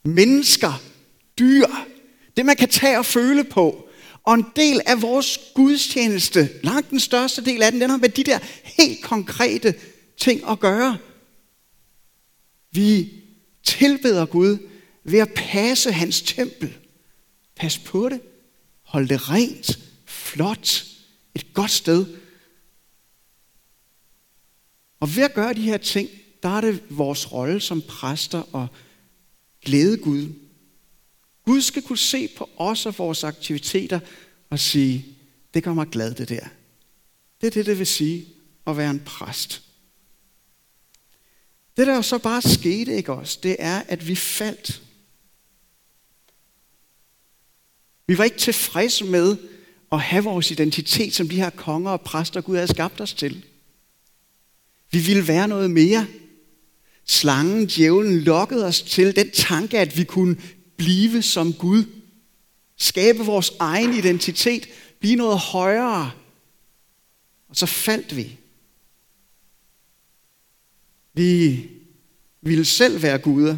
mennesker, 0.03 0.81
dyr. 1.39 1.67
Det, 2.37 2.45
man 2.45 2.55
kan 2.55 2.69
tage 2.69 2.97
og 2.97 3.05
føle 3.05 3.43
på. 3.43 3.84
Og 4.25 4.33
en 4.33 4.45
del 4.55 4.81
af 4.85 5.01
vores 5.01 5.39
gudstjeneste, 5.53 6.49
langt 6.63 6.89
den 6.89 6.99
største 6.99 7.45
del 7.45 7.63
af 7.63 7.71
den, 7.71 7.81
den 7.81 7.89
har 7.89 7.97
med 7.97 8.09
de 8.09 8.23
der 8.23 8.39
helt 8.63 9.03
konkrete 9.03 9.75
ting 10.17 10.49
at 10.49 10.59
gøre. 10.59 10.97
Vi 12.71 13.11
tilbeder 13.63 14.25
Gud 14.25 14.57
ved 15.03 15.19
at 15.19 15.33
passe 15.35 15.91
hans 15.91 16.21
tempel. 16.21 16.77
Pas 17.55 17.77
på 17.77 18.09
det. 18.09 18.21
Hold 18.83 19.09
det 19.09 19.29
rent, 19.29 19.79
flot, 20.05 20.85
et 21.35 21.53
godt 21.53 21.71
sted. 21.71 22.05
Og 24.99 25.15
ved 25.15 25.23
at 25.23 25.33
gøre 25.33 25.53
de 25.53 25.61
her 25.61 25.77
ting, 25.77 26.09
der 26.43 26.49
er 26.49 26.61
det 26.61 26.83
vores 26.89 27.31
rolle 27.31 27.59
som 27.59 27.81
præster 27.81 28.55
at 28.55 28.67
glæde 29.65 29.97
Gud. 29.97 30.29
Gud 31.45 31.61
skal 31.61 31.81
kunne 31.81 31.97
se 31.97 32.27
på 32.27 32.49
os 32.57 32.85
og 32.85 32.97
vores 32.97 33.23
aktiviteter 33.23 33.99
og 34.49 34.59
sige, 34.59 35.05
det 35.53 35.63
gør 35.63 35.73
mig 35.73 35.87
glad 35.87 36.13
det 36.13 36.29
der. 36.29 36.47
Det 37.41 37.47
er 37.47 37.51
det, 37.51 37.65
det 37.65 37.79
vil 37.79 37.87
sige 37.87 38.27
at 38.67 38.77
være 38.77 38.91
en 38.91 38.99
præst. 38.99 39.61
Det 41.77 41.87
der 41.87 41.95
jo 41.95 42.01
så 42.01 42.17
bare 42.17 42.41
skete, 42.41 42.95
ikke 42.95 43.13
også, 43.13 43.39
det 43.43 43.55
er, 43.59 43.83
at 43.87 44.07
vi 44.07 44.15
faldt. 44.15 44.81
Vi 48.07 48.17
var 48.17 48.23
ikke 48.23 48.37
tilfredse 48.37 49.05
med 49.05 49.37
at 49.91 49.99
have 49.99 50.23
vores 50.23 50.51
identitet 50.51 51.13
som 51.13 51.29
de 51.29 51.35
her 51.35 51.49
konger 51.49 51.91
og 51.91 52.01
præster, 52.01 52.41
Gud 52.41 52.55
havde 52.55 52.67
skabt 52.67 53.01
os 53.01 53.13
til. 53.13 53.45
Vi 54.91 54.99
ville 54.99 55.27
være 55.27 55.47
noget 55.47 55.71
mere. 55.71 56.07
Slangen, 57.05 57.65
djævlen, 57.65 58.19
lokkede 58.19 58.65
os 58.65 58.81
til 58.81 59.15
den 59.15 59.31
tanke, 59.31 59.79
at 59.79 59.97
vi 59.97 60.03
kunne 60.03 60.37
blive 60.77 61.21
som 61.21 61.53
Gud. 61.53 61.85
Skabe 62.77 63.19
vores 63.19 63.51
egen 63.59 63.93
identitet. 63.93 64.69
Blive 64.99 65.15
noget 65.15 65.39
højere. 65.39 66.11
Og 67.47 67.55
så 67.55 67.65
faldt 67.65 68.15
vi. 68.15 68.37
Vi 71.13 71.69
ville 72.41 72.65
selv 72.65 73.01
være 73.01 73.17
guder. 73.17 73.57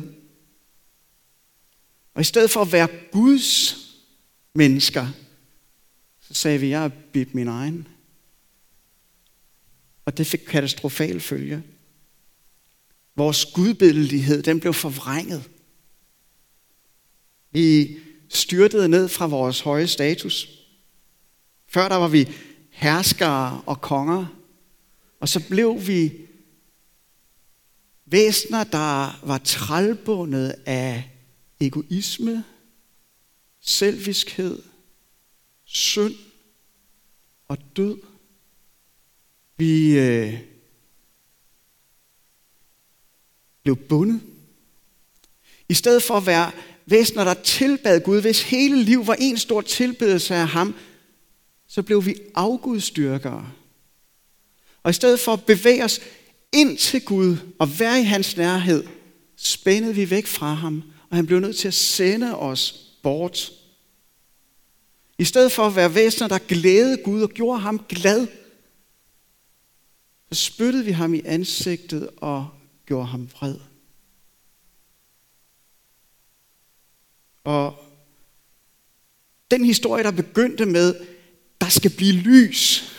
Og 2.13 2.21
i 2.21 2.23
stedet 2.23 2.51
for 2.51 2.61
at 2.61 2.71
være 2.71 2.89
Guds 3.11 3.77
mennesker, 4.53 5.07
så 6.21 6.33
sagde 6.33 6.59
vi, 6.59 6.69
jeg 6.69 6.85
er 6.85 6.89
bidt 7.13 7.35
min 7.35 7.47
egen. 7.47 7.87
Og 10.05 10.17
det 10.17 10.27
fik 10.27 10.39
katastrofale 10.39 11.19
følge. 11.19 11.63
Vores 13.15 13.45
gudbildelighed, 13.45 14.43
den 14.43 14.59
blev 14.59 14.73
forvrænget. 14.73 15.49
Vi 17.51 17.97
styrtede 18.29 18.89
ned 18.89 19.07
fra 19.07 19.25
vores 19.25 19.59
høje 19.59 19.87
status. 19.87 20.49
Før 21.67 21.89
der 21.89 21.95
var 21.95 22.07
vi 22.07 22.29
herskere 22.69 23.61
og 23.65 23.81
konger, 23.81 24.25
og 25.19 25.29
så 25.29 25.47
blev 25.47 25.87
vi 25.87 26.13
væsner, 28.05 28.63
der 28.63 29.25
var 29.25 29.37
trælbundet 29.37 30.55
af 30.65 31.11
egoisme, 31.59 32.43
selviskhed, 33.59 34.61
synd 35.63 36.15
og 37.47 37.57
død. 37.75 37.97
Vi 39.57 39.99
øh, 39.99 40.39
blev 43.63 43.75
bundet. 43.75 44.21
I 45.69 45.73
stedet 45.73 46.03
for 46.03 46.13
at 46.13 46.25
være 46.25 46.51
væsner, 46.87 47.23
der 47.23 47.33
tilbad 47.33 48.01
Gud, 48.01 48.21
hvis 48.21 48.41
hele 48.41 48.83
liv 48.83 49.07
var 49.07 49.15
en 49.19 49.37
stor 49.37 49.61
tilbedelse 49.61 50.35
af 50.35 50.47
ham, 50.47 50.75
så 51.67 51.83
blev 51.83 52.05
vi 52.05 52.15
afgudstyrkere. 52.35 53.51
Og 54.83 54.89
i 54.89 54.93
stedet 54.93 55.19
for 55.19 55.33
at 55.33 55.43
bevæge 55.43 55.83
os 55.83 55.99
ind 56.53 56.77
til 56.77 57.01
Gud 57.01 57.37
og 57.59 57.79
være 57.79 57.99
i 57.99 58.03
hans 58.03 58.37
nærhed, 58.37 58.83
spændede 59.35 59.95
vi 59.95 60.09
væk 60.09 60.27
fra 60.27 60.53
ham, 60.53 60.83
og 61.09 61.15
han 61.15 61.25
blev 61.25 61.39
nødt 61.39 61.57
til 61.57 61.67
at 61.67 61.73
sende 61.73 62.37
os 62.37 62.91
bort. 63.03 63.51
I 65.19 65.23
stedet 65.23 65.51
for 65.51 65.63
at 65.63 65.75
være 65.75 65.95
væsener, 65.95 66.27
der 66.27 66.37
glædede 66.37 66.97
Gud 67.03 67.21
og 67.21 67.29
gjorde 67.29 67.59
ham 67.59 67.85
glad, 67.89 68.27
så 70.31 70.43
spyttede 70.43 70.85
vi 70.85 70.91
ham 70.91 71.13
i 71.13 71.21
ansigtet 71.25 72.09
og 72.17 72.47
gjorde 72.85 73.07
ham 73.07 73.29
vred. 73.31 73.55
Og 77.47 77.75
den 79.51 79.65
historie, 79.65 80.03
der 80.03 80.11
begyndte 80.11 80.65
med, 80.65 80.95
der 81.61 81.69
skal 81.69 81.91
blive 81.97 82.13
lys, 82.13 82.91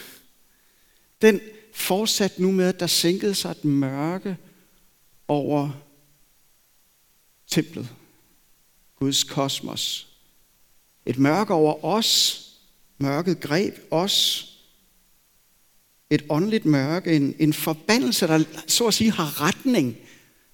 den 1.23 1.41
fortsatte 1.75 2.43
nu 2.43 2.53
med, 2.53 2.69
at 2.69 2.81
der 2.81 2.87
sænkede 2.87 3.35
sig 3.35 3.51
et 3.51 3.65
mørke 3.65 4.37
over 5.29 5.71
templet, 7.47 7.89
Guds 8.97 9.25
kosmos. 9.25 10.09
Et 11.07 11.19
mørke 11.19 11.55
over 11.55 11.85
os, 11.85 12.45
mørket 12.99 13.41
greb 13.41 13.75
os, 13.91 14.45
et 16.11 16.25
åndeligt 16.29 16.65
mørke, 16.65 17.17
en, 17.17 17.35
en 17.39 17.53
forbandelse, 17.53 18.27
der 18.27 18.45
så 18.67 18.87
at 18.87 18.95
sige 18.95 19.11
har 19.11 19.41
retning, 19.41 19.97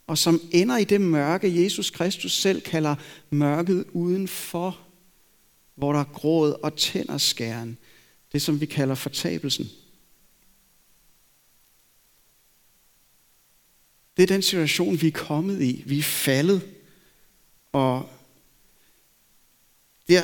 og 0.06 0.18
som 0.18 0.40
ender 0.50 0.76
i 0.76 0.84
det 0.84 1.00
mørke, 1.00 1.64
Jesus 1.64 1.90
Kristus 1.90 2.32
selv 2.32 2.61
kalder 2.61 2.96
mørket 3.30 3.84
udenfor, 3.92 4.80
hvor 5.75 5.92
der 5.92 6.00
er 6.00 6.12
gråd 6.12 6.52
og 6.62 6.76
tænderskæren. 6.76 7.78
Det, 8.32 8.42
som 8.42 8.61
vi 8.61 8.66
kalder 8.66 8.94
fortabelsen. 8.94 9.70
Det 14.16 14.23
er 14.23 14.26
den 14.26 14.42
situation, 14.42 15.00
vi 15.00 15.06
er 15.06 15.12
kommet 15.12 15.62
i. 15.62 15.82
Vi 15.87 15.99
er 15.99 16.02
faldet, 16.02 16.62
og 17.73 18.11
der 20.08 20.23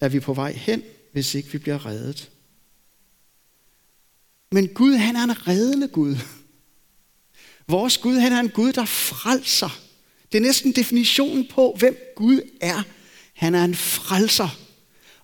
er 0.00 0.08
vi 0.08 0.20
på 0.20 0.34
vej 0.34 0.52
hen, 0.52 0.82
hvis 1.12 1.34
ikke 1.34 1.52
vi 1.52 1.58
bliver 1.58 1.86
reddet. 1.86 2.30
Men 4.50 4.68
Gud, 4.68 4.92
han 4.92 5.16
er 5.16 5.24
en 5.24 5.48
reddende 5.48 5.88
Gud. 5.88 6.16
Vores 7.68 7.98
Gud, 7.98 8.14
han 8.14 8.32
er 8.32 8.40
en 8.40 8.48
Gud, 8.48 8.72
der 8.72 8.84
frelser. 8.84 9.80
Det 10.32 10.38
er 10.38 10.42
næsten 10.42 10.72
definitionen 10.72 11.46
på, 11.50 11.76
hvem 11.78 12.12
Gud 12.16 12.40
er. 12.60 12.82
Han 13.34 13.54
er 13.54 13.64
en 13.64 13.74
frelser. 13.74 14.58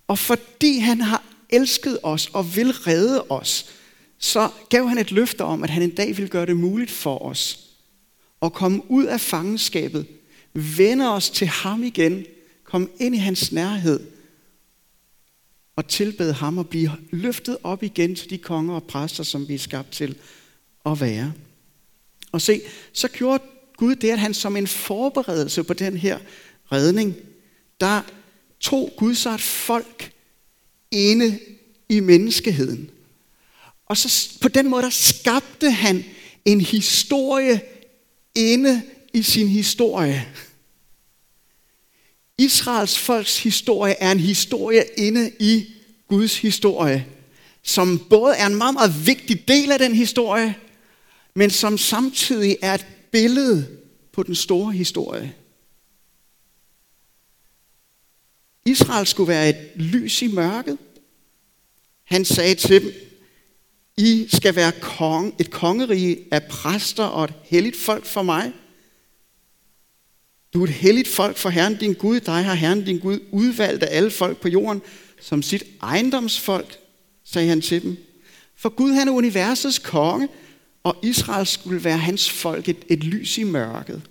Og 0.09 0.19
fordi 0.19 0.79
han 0.79 1.01
har 1.01 1.25
elsket 1.51 1.99
os 2.03 2.31
og 2.33 2.57
vil 2.57 2.73
redde 2.73 3.23
os, 3.29 3.67
så 4.19 4.51
gav 4.69 4.89
han 4.89 4.99
et 4.99 5.13
løfte 5.13 5.45
om, 5.45 5.63
at 5.63 5.71
han 5.71 5.83
en 5.83 5.95
dag 5.95 6.17
vil 6.17 6.29
gøre 6.29 6.47
det 6.47 6.57
muligt 6.57 6.91
for 6.91 7.23
os 7.23 7.61
at 8.43 8.53
komme 8.53 8.91
ud 8.91 9.05
af 9.05 9.21
fangenskabet, 9.21 10.07
vende 10.53 11.15
os 11.15 11.31
til 11.31 11.47
ham 11.47 11.83
igen, 11.83 12.27
komme 12.65 12.89
ind 13.01 13.15
i 13.15 13.19
hans 13.19 13.53
nærhed 13.53 14.01
og 15.77 15.89
tilbede 15.89 16.33
ham 16.33 16.59
og 16.59 16.69
blive 16.69 16.91
løftet 17.11 17.59
op 17.63 17.83
igen 17.83 18.15
til 18.15 18.31
de 18.31 18.39
konger 18.39 18.75
og 18.75 18.85
præster, 18.85 19.23
som 19.23 19.49
vi 19.49 19.55
er 19.55 19.59
skabt 19.59 19.91
til 19.91 20.17
at 20.87 21.01
være. 21.01 21.33
Og 22.35 22.41
se, 22.41 22.61
så 22.93 23.09
gjorde 23.09 23.45
Gud 23.77 23.95
det, 23.97 24.11
at 24.11 24.19
han 24.19 24.35
som 24.35 24.57
en 24.57 24.67
forberedelse 24.67 25.65
på 25.65 25.75
den 25.75 25.97
her 25.97 26.19
redning, 26.73 27.17
der 27.81 28.03
tog 28.61 28.93
Gud 28.97 29.15
sig 29.15 29.35
et 29.35 29.41
folk 29.41 30.13
inde 30.91 31.39
i 31.89 32.01
menneskeheden. 32.01 32.91
Og 33.87 33.97
så 33.97 34.39
på 34.41 34.49
den 34.49 34.69
måde, 34.69 34.83
der 34.83 34.91
skabte 34.91 35.71
han 35.71 36.05
en 36.45 36.61
historie 36.61 37.61
inde 38.35 38.83
i 39.13 39.23
sin 39.23 39.49
historie. 39.49 40.29
Israels 42.39 42.99
folks 42.99 43.43
historie 43.43 43.95
er 44.01 44.13
en 44.13 44.21
historie 44.21 44.85
inde 44.97 45.33
i 45.41 45.67
Guds 46.09 46.39
historie, 46.39 47.07
som 47.63 48.07
både 48.11 48.35
er 48.35 48.47
en 48.47 48.55
meget, 48.55 48.75
meget 48.75 49.07
vigtig 49.07 49.49
del 49.49 49.73
af 49.73 49.79
den 49.79 49.95
historie, 49.95 50.55
men 51.35 51.51
som 51.51 51.79
samtidig 51.79 52.57
er 52.63 52.75
et 52.75 52.87
billede 53.13 53.79
på 54.13 54.23
den 54.23 54.35
store 54.35 54.73
historie. 54.73 55.35
Israel 58.67 59.07
skulle 59.07 59.29
være 59.29 59.49
et 59.49 59.71
lys 59.77 60.23
i 60.23 60.27
mørket. 60.27 60.79
Han 62.05 62.25
sagde 62.25 62.55
til 62.55 62.83
dem, 62.83 62.93
I 63.97 64.27
skal 64.33 64.57
være 64.57 64.73
kong, 64.81 65.35
et 65.41 65.51
kongerige 65.51 66.19
af 66.31 66.43
præster 66.43 67.05
og 67.05 67.25
et 67.25 67.35
helligt 67.45 67.77
folk 67.77 68.05
for 68.05 68.23
mig. 68.23 68.53
Du 70.55 70.61
er 70.61 70.65
et 70.65 70.73
helligt 70.73 71.09
folk 71.09 71.37
for 71.37 71.49
Herren 71.49 71.77
din 71.77 71.95
Gud. 71.95 72.21
Dig 72.21 72.45
har 72.45 72.55
Herren 72.55 72.85
din 72.85 72.99
Gud 72.99 73.19
udvalgt 73.33 73.83
af 73.83 73.97
alle 73.97 74.11
folk 74.11 74.41
på 74.41 74.49
jorden 74.49 74.83
som 75.21 75.43
sit 75.43 75.65
ejendomsfolk, 75.83 76.79
sagde 77.25 77.49
han 77.49 77.61
til 77.61 77.83
dem. 77.83 77.97
For 78.57 78.69
Gud 78.69 78.93
han 78.93 79.09
er 79.09 79.13
universets 79.13 79.79
konge, 79.79 80.29
og 80.85 80.97
Israel 81.03 81.47
skulle 81.47 81.85
være 81.85 81.99
hans 81.99 82.31
folk, 82.31 82.69
et, 82.69 82.85
et 82.89 83.05
lys 83.05 83.39
i 83.39 83.45
mørket. 83.45 84.03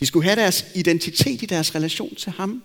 De 0.00 0.06
skulle 0.06 0.24
have 0.24 0.36
deres 0.36 0.64
identitet 0.74 1.42
i 1.42 1.46
deres 1.46 1.74
relation 1.74 2.14
til 2.14 2.32
ham. 2.32 2.62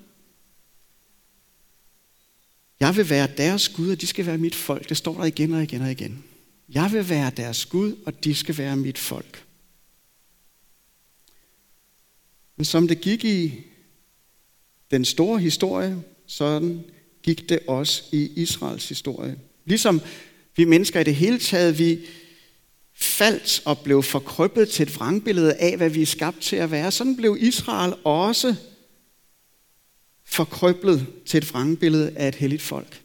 Jeg 2.80 2.96
vil 2.96 3.10
være 3.10 3.28
deres 3.38 3.70
Gud, 3.70 3.90
og 3.90 4.02
de 4.02 4.08
skal 4.08 4.26
være 4.26 4.38
mit 4.38 4.56
folk. 4.56 4.90
Det 4.90 4.98
står 4.98 5.14
der 5.14 5.24
igen 5.24 5.54
og 5.54 5.64
igen 5.64 5.82
og 5.82 5.92
igen. 5.92 6.24
Jeg 6.70 6.92
vil 6.92 7.10
være 7.10 7.32
deres 7.38 7.66
Gud, 7.66 7.96
og 8.06 8.24
de 8.24 8.36
skal 8.36 8.58
være 8.58 8.76
mit 8.76 8.98
folk. 8.98 9.46
Men 12.56 12.66
som 12.66 12.88
det 12.88 13.02
gik 13.02 13.26
i 13.26 13.54
den 14.92 15.06
store 15.06 15.40
historie, 15.40 16.04
sådan 16.26 16.84
gik 17.24 17.50
det 17.50 17.60
også 17.68 18.04
i 18.12 18.32
Israels 18.36 18.90
historie. 18.90 19.40
Ligesom 19.66 20.02
vi 20.60 20.66
mennesker 20.66 21.00
i 21.00 21.04
det 21.04 21.16
hele 21.16 21.40
taget, 21.40 21.80
vi 21.80 22.00
faldt 22.94 23.62
og 23.66 23.80
blev 23.80 24.04
forkrøbbet 24.04 24.70
til 24.70 24.84
et 24.84 24.96
vrangbillede 24.96 25.54
af, 25.54 25.78
hvad 25.78 25.90
vi 25.90 26.02
er 26.02 26.06
skabt 26.06 26.40
til 26.42 26.56
at 26.56 26.72
være. 26.72 26.92
Sådan 26.92 27.16
blev 27.16 27.38
Israel 27.40 27.94
også 28.04 28.56
forkrøblet 30.26 31.08
til 31.26 31.38
et 31.38 31.54
vrangbillede 31.54 32.18
af 32.18 32.28
et 32.28 32.36
helligt 32.36 32.62
folk. 32.62 33.02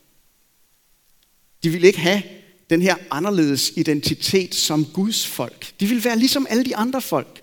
De 1.62 1.70
ville 1.70 1.87
ikke 1.87 1.98
have 1.98 2.22
den 2.70 2.83
her 2.83 2.96
anderledes 3.11 3.72
identitet 3.76 4.55
som 4.55 4.85
Guds 4.85 5.26
folk. 5.26 5.74
De 5.81 5.87
ville 5.87 6.05
være 6.05 6.18
ligesom 6.18 6.46
alle 6.50 6.64
de 6.64 6.76
andre 6.76 7.02
folk. 7.02 7.42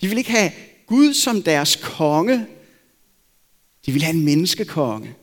De 0.00 0.06
ville 0.06 0.20
ikke 0.20 0.30
have 0.30 0.52
Gud 0.86 1.14
som 1.14 1.42
deres 1.42 1.76
konge. 1.82 2.46
De 3.86 3.92
ville 3.92 4.04
have 4.04 4.16
en 4.16 4.24
menneskekonge. 4.24 5.14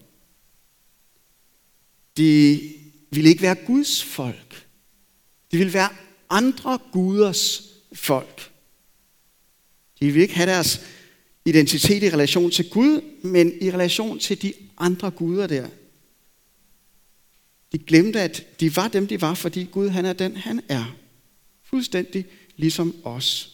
De 2.17 2.59
ville 3.11 3.29
ikke 3.29 3.41
være 3.41 3.55
Guds 3.55 4.03
folk. 4.03 4.67
De 5.51 5.57
ville 5.57 5.73
være 5.73 5.89
andre 6.29 6.79
guders 6.91 7.63
folk. 7.93 8.51
De 9.99 10.05
ville 10.05 10.21
ikke 10.21 10.35
have 10.35 10.49
deres 10.49 10.81
identitet 11.45 12.03
i 12.03 12.09
relation 12.09 12.51
til 12.51 12.69
Gud, 12.69 13.01
men 13.23 13.53
i 13.61 13.71
relation 13.71 14.19
til 14.19 14.41
de 14.41 14.53
andre 14.77 15.11
guder 15.11 15.47
der. 15.47 15.67
De 17.71 17.77
glemte, 17.77 18.21
at 18.21 18.59
de 18.59 18.75
var 18.75 18.87
dem, 18.87 19.07
de 19.07 19.21
var, 19.21 19.33
fordi 19.33 19.63
Gud 19.63 19.89
han 19.89 20.05
er 20.05 20.13
den, 20.13 20.37
han 20.37 20.61
er. 20.69 20.95
Fuldstændig 21.63 22.25
ligesom 22.55 22.95
os. 23.03 23.51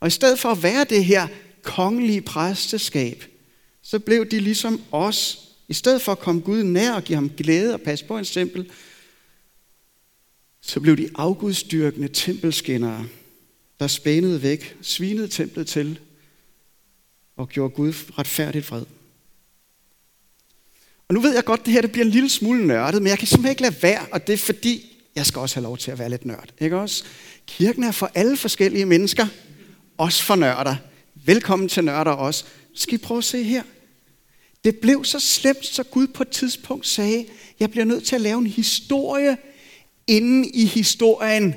Og 0.00 0.08
i 0.08 0.10
stedet 0.10 0.38
for 0.38 0.48
at 0.48 0.62
være 0.62 0.84
det 0.84 1.04
her 1.04 1.28
kongelige 1.62 2.22
præsteskab, 2.22 3.24
så 3.82 3.98
blev 3.98 4.26
de 4.26 4.40
ligesom 4.40 4.82
os. 4.92 5.49
I 5.70 5.74
stedet 5.74 6.02
for 6.02 6.12
at 6.12 6.18
komme 6.18 6.40
Gud 6.40 6.62
nær 6.62 6.92
og 6.92 7.04
give 7.04 7.16
ham 7.16 7.30
glæde 7.30 7.74
og 7.74 7.80
passe 7.80 8.04
på 8.04 8.18
en 8.18 8.24
tempel, 8.24 8.70
så 10.60 10.80
blev 10.80 10.96
de 10.96 11.10
afgudstyrkende 11.14 12.08
tempelskinnere, 12.08 13.06
der 13.80 13.86
spændede 13.86 14.42
væk, 14.42 14.76
svinede 14.82 15.28
templet 15.28 15.66
til 15.66 15.98
og 17.36 17.48
gjorde 17.48 17.74
Gud 17.74 17.92
retfærdigt 18.18 18.66
fred. 18.66 18.84
Og 21.08 21.14
nu 21.14 21.20
ved 21.20 21.34
jeg 21.34 21.44
godt, 21.44 21.60
at 21.60 21.66
det 21.66 21.74
her 21.74 21.80
det 21.80 21.92
bliver 21.92 22.04
en 22.04 22.10
lille 22.10 22.30
smule 22.30 22.66
nørdet, 22.66 23.02
men 23.02 23.10
jeg 23.10 23.18
kan 23.18 23.28
simpelthen 23.28 23.50
ikke 23.50 23.62
lade 23.62 23.82
være, 23.82 24.06
og 24.12 24.26
det 24.26 24.32
er 24.32 24.38
fordi, 24.38 25.02
jeg 25.14 25.26
skal 25.26 25.40
også 25.40 25.56
have 25.56 25.64
lov 25.64 25.78
til 25.78 25.90
at 25.90 25.98
være 25.98 26.10
lidt 26.10 26.24
nørd. 26.24 26.48
Ikke 26.60 26.76
også? 26.76 27.04
Kirken 27.46 27.84
er 27.84 27.92
for 27.92 28.10
alle 28.14 28.36
forskellige 28.36 28.86
mennesker, 28.86 29.26
også 29.98 30.22
for 30.22 30.36
nørder. 30.36 30.76
Velkommen 31.14 31.68
til 31.68 31.84
nørder 31.84 32.10
også. 32.10 32.44
Skal 32.74 32.94
I 32.94 32.98
prøve 32.98 33.18
at 33.18 33.24
se 33.24 33.42
her? 33.42 33.62
Det 34.64 34.78
blev 34.78 35.04
så 35.04 35.20
slemt, 35.20 35.66
så 35.66 35.82
Gud 35.82 36.06
på 36.06 36.22
et 36.22 36.28
tidspunkt 36.28 36.86
sagde, 36.86 37.26
jeg 37.60 37.70
bliver 37.70 37.84
nødt 37.84 38.04
til 38.04 38.14
at 38.14 38.20
lave 38.20 38.38
en 38.38 38.46
historie 38.46 39.36
inden 40.06 40.50
i 40.54 40.64
historien, 40.64 41.54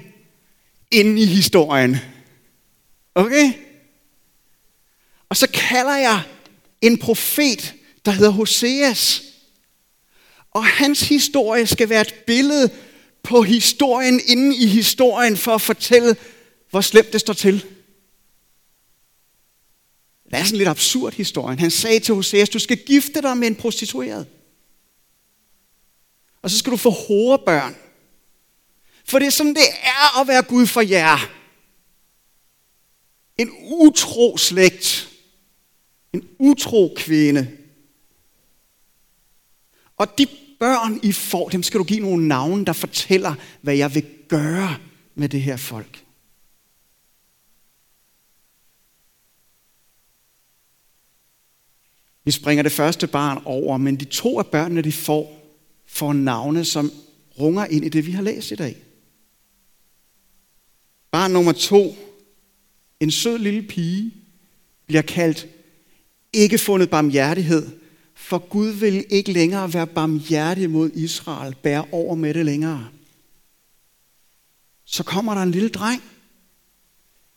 inden 0.91 1.17
i 1.17 1.25
historien. 1.25 1.97
Okay? 3.15 3.53
Og 5.29 5.37
så 5.37 5.47
kalder 5.53 5.95
jeg 5.95 6.23
en 6.81 6.97
profet, 6.97 7.73
der 8.05 8.11
hedder 8.11 8.31
Hoseas. 8.31 9.23
Og 10.51 10.65
hans 10.65 11.01
historie 11.01 11.67
skal 11.67 11.89
være 11.89 12.01
et 12.01 12.13
billede 12.27 12.69
på 13.23 13.41
historien 13.41 14.21
inden 14.25 14.53
i 14.53 14.65
historien, 14.65 15.37
for 15.37 15.55
at 15.55 15.61
fortælle, 15.61 16.15
hvor 16.69 16.81
slemt 16.81 17.13
det 17.13 17.21
står 17.21 17.33
til. 17.33 17.65
Det 20.33 20.39
er 20.39 20.43
sådan 20.43 20.57
lidt 20.57 20.69
absurd 20.69 21.13
historien. 21.13 21.59
Han 21.59 21.71
sagde 21.71 21.99
til 21.99 22.15
Hoseas, 22.15 22.49
du 22.49 22.59
skal 22.59 22.77
gifte 22.77 23.21
dig 23.21 23.37
med 23.37 23.47
en 23.47 23.55
prostitueret. 23.55 24.27
Og 26.41 26.49
så 26.49 26.57
skal 26.57 26.71
du 26.71 26.77
få 26.77 26.89
horebørn. 26.89 27.75
For 29.05 29.19
det 29.19 29.25
er 29.25 29.29
sådan, 29.29 29.55
det 29.55 29.67
er 29.83 30.21
at 30.21 30.27
være 30.27 30.43
Gud 30.43 30.67
for 30.67 30.81
jer. 30.81 31.31
En 33.37 33.51
utro 33.61 34.37
slægt. 34.37 35.09
En 36.13 36.27
utro 36.39 36.93
kvinde. 36.97 37.57
Og 39.97 40.17
de 40.17 40.27
børn, 40.59 40.99
I 41.03 41.11
får, 41.11 41.49
dem 41.49 41.63
skal 41.63 41.79
du 41.79 41.83
give 41.83 41.99
nogle 41.99 42.27
navne, 42.27 42.65
der 42.65 42.73
fortæller, 42.73 43.35
hvad 43.61 43.75
jeg 43.75 43.95
vil 43.95 44.05
gøre 44.29 44.77
med 45.15 45.29
det 45.29 45.41
her 45.41 45.57
folk. 45.57 46.03
Vi 52.25 52.31
springer 52.31 52.63
det 52.63 52.71
første 52.71 53.07
barn 53.07 53.41
over, 53.45 53.77
men 53.77 53.95
de 53.95 54.05
to 54.05 54.39
af 54.39 54.47
børnene, 54.47 54.81
de 54.81 54.91
får, 54.91 55.55
får 55.85 56.13
navne, 56.13 56.65
som 56.65 56.91
runger 57.39 57.65
ind 57.65 57.85
i 57.85 57.89
det, 57.89 58.05
vi 58.05 58.11
har 58.11 58.21
læst 58.21 58.51
i 58.51 58.55
dag. 58.55 58.77
Barn 61.11 61.31
nummer 61.31 61.51
to, 61.51 61.95
en 62.99 63.11
sød 63.11 63.37
lille 63.37 63.61
pige, 63.61 64.11
bliver 64.87 65.01
kaldt 65.01 65.47
ikke 66.33 66.57
fundet 66.57 66.89
barmhjertighed, 66.89 67.69
for 68.15 68.37
Gud 68.37 68.67
vil 68.67 69.05
ikke 69.09 69.31
længere 69.31 69.73
være 69.73 69.87
barmhjertig 69.87 70.69
mod 70.69 70.91
Israel, 70.93 71.55
bære 71.55 71.85
over 71.91 72.15
med 72.15 72.33
det 72.33 72.45
længere. 72.45 72.89
Så 74.85 75.03
kommer 75.03 75.33
der 75.33 75.41
en 75.41 75.51
lille 75.51 75.69
dreng. 75.69 76.03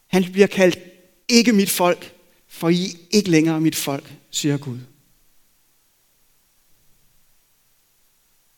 Han 0.07 0.25
bliver 0.33 0.47
kaldt 0.47 0.79
ikke 1.29 1.53
mit 1.53 1.71
folk, 1.71 2.16
for 2.49 2.69
I 2.69 2.99
ikke 3.11 3.31
længere 3.31 3.61
mit 3.61 3.77
folk, 3.77 4.15
siger 4.31 4.57
Gud. 4.57 4.79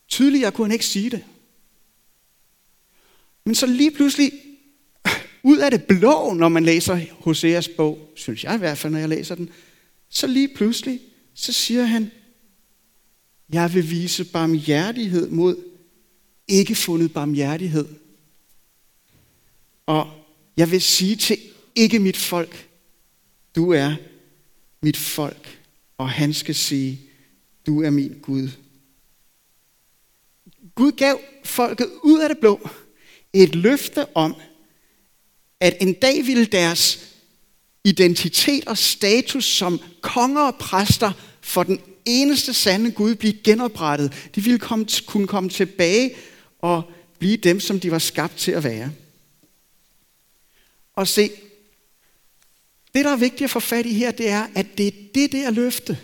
Tydeligere 0.09 0.53
kunne 0.53 0.65
han 0.65 0.73
ikke 0.73 0.87
sige 0.87 1.11
det. 1.11 1.25
Men 3.45 3.55
så 3.55 3.67
lige 3.67 3.91
pludselig, 3.91 4.33
ud 5.43 5.59
af 5.59 5.71
det 5.71 5.85
blå, 5.85 6.33
når 6.35 6.49
man 6.49 6.65
læser 6.65 7.01
Hoseas 7.11 7.69
bog, 7.69 8.13
synes 8.17 8.45
jeg 8.45 8.55
i 8.55 8.59
hvert 8.59 8.79
fald, 8.79 8.93
når 8.93 9.01
jeg 9.01 9.09
læser 9.09 9.35
den, 9.35 9.51
så 10.09 10.27
lige 10.27 10.55
pludselig, 10.55 11.01
så 11.35 11.53
siger 11.53 11.85
han, 11.85 12.11
jeg 13.53 13.75
vil 13.75 13.91
vise 13.91 14.25
barmhjertighed 14.25 15.29
mod 15.29 15.65
ikke 16.49 16.75
fundet 16.75 17.13
barmhjertighed. 17.13 17.89
Og 19.87 20.11
jeg 20.57 20.71
vil 20.71 20.83
sige 20.83 21.17
til 21.17 21.39
ikke 21.75 21.99
mit 21.99 22.17
folk, 22.17 22.68
du 23.59 23.73
er 23.73 23.95
mit 24.83 24.97
folk. 24.97 25.59
Og 25.99 26.11
han 26.11 26.35
skal 26.35 26.55
sige, 26.55 27.01
du 27.67 27.83
er 27.83 27.91
min 27.91 28.19
Gud. 28.23 28.49
Gud 30.75 30.93
gav 30.93 31.21
folket 31.45 31.91
ud 32.03 32.21
af 32.21 32.29
det 32.29 32.39
blå 32.39 32.69
et 33.33 33.55
løfte 33.55 34.17
om, 34.17 34.37
at 35.61 35.77
en 35.81 35.93
dag 35.93 36.27
ville 36.27 36.47
deres 36.47 37.15
identitet 37.85 38.65
og 38.69 38.79
status 38.79 39.45
som 39.45 39.81
konger 40.01 40.41
og 40.41 40.57
præster 40.57 41.13
for 41.41 41.63
den 41.63 41.81
eneste 42.05 42.55
sande 42.55 42.91
Gud 42.91 43.15
blive 43.15 43.43
genoprettet. 43.45 44.31
De 44.35 44.41
ville 44.41 44.59
komme, 44.59 44.87
kunne 45.07 45.27
komme 45.27 45.51
tilbage 45.51 46.15
og 46.59 46.83
blive 47.19 47.37
dem, 47.37 47.61
som 47.61 47.81
de 47.81 47.91
var 47.91 47.99
skabt 47.99 48.37
til 48.37 48.53
at 48.53 48.65
være. 48.65 48.93
Og 50.95 51.09
se, 51.09 51.31
det 52.99 53.05
der 53.05 53.13
er 53.13 53.17
vigtigt 53.17 53.43
at 53.43 53.51
få 53.51 53.61
fat 53.61 53.87
i 53.87 53.93
her, 53.93 54.11
det 54.11 54.29
er, 54.29 54.47
at 54.55 54.67
det 54.79 54.87
er 54.87 54.93
det 55.15 55.33
der 55.33 55.51
løfte. 55.51 55.99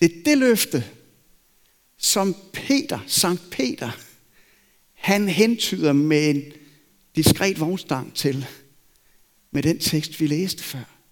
Det 0.00 0.12
er 0.12 0.22
det 0.24 0.38
løfte, 0.38 0.84
som 1.98 2.36
Peter, 2.52 2.98
Sankt 3.06 3.50
Peter, 3.50 3.90
han 4.94 5.28
hentyder 5.28 5.92
med 5.92 6.30
en 6.30 6.42
diskret 7.16 7.60
vognstang 7.60 8.14
til, 8.14 8.46
med 9.50 9.62
den 9.62 9.78
tekst, 9.78 10.20
vi 10.20 10.26
læste 10.26 10.62
før. 10.62 11.02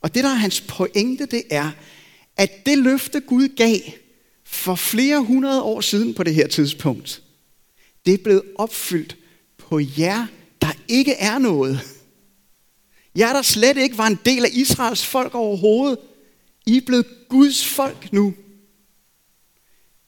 Og 0.00 0.14
det, 0.14 0.24
der 0.24 0.30
er 0.30 0.34
hans 0.34 0.60
pointe, 0.60 1.26
det 1.26 1.42
er, 1.50 1.70
at 2.36 2.66
det 2.66 2.78
løfte 2.78 3.20
Gud 3.20 3.48
gav 3.48 3.78
for 4.44 4.74
flere 4.74 5.22
hundrede 5.22 5.62
år 5.62 5.80
siden 5.80 6.14
på 6.14 6.22
det 6.22 6.34
her 6.34 6.48
tidspunkt, 6.48 7.22
det 8.06 8.14
er 8.14 8.18
blevet 8.18 8.42
opfyldt 8.54 9.16
på 9.58 9.80
jer, 9.98 10.26
der 10.62 10.72
ikke 10.88 11.12
er 11.12 11.38
noget. 11.38 11.93
Jer, 13.18 13.32
der 13.32 13.42
slet 13.42 13.76
ikke 13.76 13.98
var 13.98 14.06
en 14.06 14.18
del 14.24 14.44
af 14.44 14.50
Israels 14.52 15.06
folk 15.06 15.34
overhovedet. 15.34 15.98
I 16.66 16.76
er 16.76 16.80
blevet 16.86 17.06
Guds 17.28 17.66
folk 17.66 18.12
nu. 18.12 18.34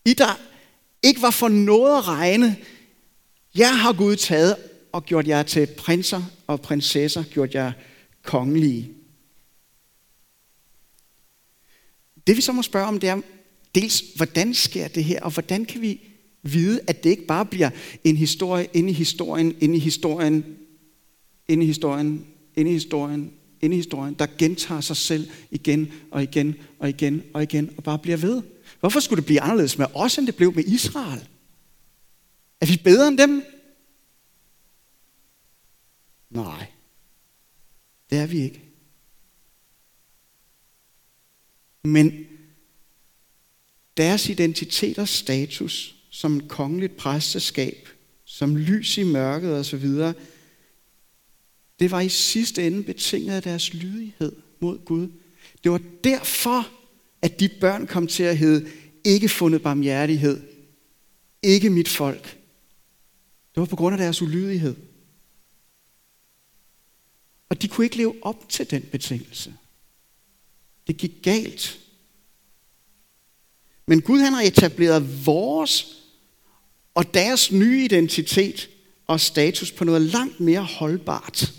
I, 0.05 0.15
der 0.15 0.41
ikke 1.03 1.23
var 1.23 1.31
for 1.31 1.49
noget 1.49 1.99
at 1.99 2.09
regne, 2.09 2.57
jeg 3.55 3.81
har 3.81 3.93
Gud 3.93 4.17
taget 4.17 4.57
og 4.93 5.05
gjort 5.05 5.29
jer 5.29 5.43
til 5.43 5.67
prinser 5.67 6.23
og 6.47 6.61
prinsesser, 6.61 7.25
gjort 7.25 7.55
jer 7.55 7.73
kongelige. 8.23 8.93
Det 12.27 12.37
vi 12.37 12.41
så 12.41 12.53
må 12.53 12.63
spørge 12.63 12.87
om, 12.87 13.01
det 13.01 13.09
er 13.09 13.21
dels, 13.75 14.01
hvordan 14.17 14.55
sker 14.55 14.89
det 14.89 15.05
her, 15.05 15.23
og 15.23 15.31
hvordan 15.31 15.65
kan 15.65 15.83
vi 15.83 16.01
vide, 16.43 16.81
at 16.87 17.05
det 17.05 17.11
ikke 17.11 17.27
bare 17.27 17.47
bliver 17.47 17.71
en 18.05 18.17
historie 18.17 18.69
inde 18.75 18.91
i 18.91 18.93
historien, 18.93 19.57
inde 19.61 19.77
i 19.77 19.81
historien, 19.81 20.57
inde 21.49 21.65
i 21.65 21.67
historien, 21.67 22.27
inde 22.57 22.71
i 22.71 22.75
historien, 22.75 23.33
inde 23.61 23.77
i 23.77 23.79
historien, 23.79 24.15
der 24.15 24.27
gentager 24.39 24.81
sig 24.81 24.97
selv 24.97 25.31
igen 25.51 25.93
og 26.11 26.23
igen 26.23 26.55
og 26.79 26.89
igen 26.89 27.23
og 27.35 27.43
igen 27.43 27.75
og 27.77 27.85
bare 27.85 27.99
bliver 27.99 28.17
ved. 28.17 28.43
Hvorfor 28.81 29.01
skulle 29.01 29.17
det 29.17 29.27
blive 29.27 29.41
anderledes 29.41 29.79
med 29.79 29.87
os, 29.95 30.19
end 30.19 30.27
det 30.27 30.37
blev 30.37 30.55
med 30.55 30.65
Israel? 30.65 31.29
Er 32.61 32.67
vi 32.67 32.81
bedre 32.85 33.09
end 33.09 33.19
dem? 33.19 33.43
Nej, 36.31 36.67
det 38.11 38.19
er 38.19 38.27
vi 38.27 38.41
ikke. 38.41 38.63
Men 41.85 42.27
deres 43.97 44.29
identitet 44.29 44.99
og 44.99 45.09
status 45.09 45.97
som 46.11 46.49
kongeligt 46.49 46.97
præsteskab, 46.97 47.89
som 48.25 48.57
lys 48.57 48.99
i 48.99 49.03
mørket 49.03 49.55
osv., 49.55 49.87
det 51.79 51.91
var 51.91 52.01
i 52.01 52.09
sidste 52.09 52.67
ende 52.67 52.83
betinget 52.83 53.35
af 53.35 53.43
deres 53.43 53.75
lydighed 53.75 54.33
mod 54.61 54.85
Gud. 54.85 55.09
Det 55.65 55.73
var 55.73 55.81
derfor, 56.05 56.69
at 57.23 57.41
de 57.41 57.49
børn 57.49 57.87
kom 57.87 58.07
til 58.07 58.23
at 58.23 58.39
hedde 58.39 58.71
ikke 59.05 59.29
fundet 59.29 59.63
barmhjertighed, 59.63 60.43
ikke 61.43 61.71
mit 61.71 61.89
folk. 61.89 62.25
Det 63.55 63.61
var 63.61 63.65
på 63.65 63.77
grund 63.77 63.95
af 63.95 63.99
deres 63.99 64.23
ulydighed. 64.23 64.75
Og 67.49 67.63
de 67.63 67.69
kunne 67.69 67.85
ikke 67.85 67.97
leve 67.97 68.15
op 68.23 68.49
til 68.49 68.71
den 68.71 68.83
betingelse. 68.83 69.55
Det 70.87 70.97
gik 70.97 71.23
galt. 71.23 71.79
Men 73.87 74.03
Gud 74.03 74.19
han 74.19 74.33
har 74.33 74.43
etableret 74.43 75.27
vores 75.27 76.03
og 76.95 77.15
deres 77.15 77.53
nye 77.53 77.85
identitet 77.85 78.69
og 79.07 79.21
status 79.21 79.73
på 79.73 79.85
noget 79.85 80.03
langt 80.03 80.41
mere 80.41 80.63
holdbart. 80.63 81.53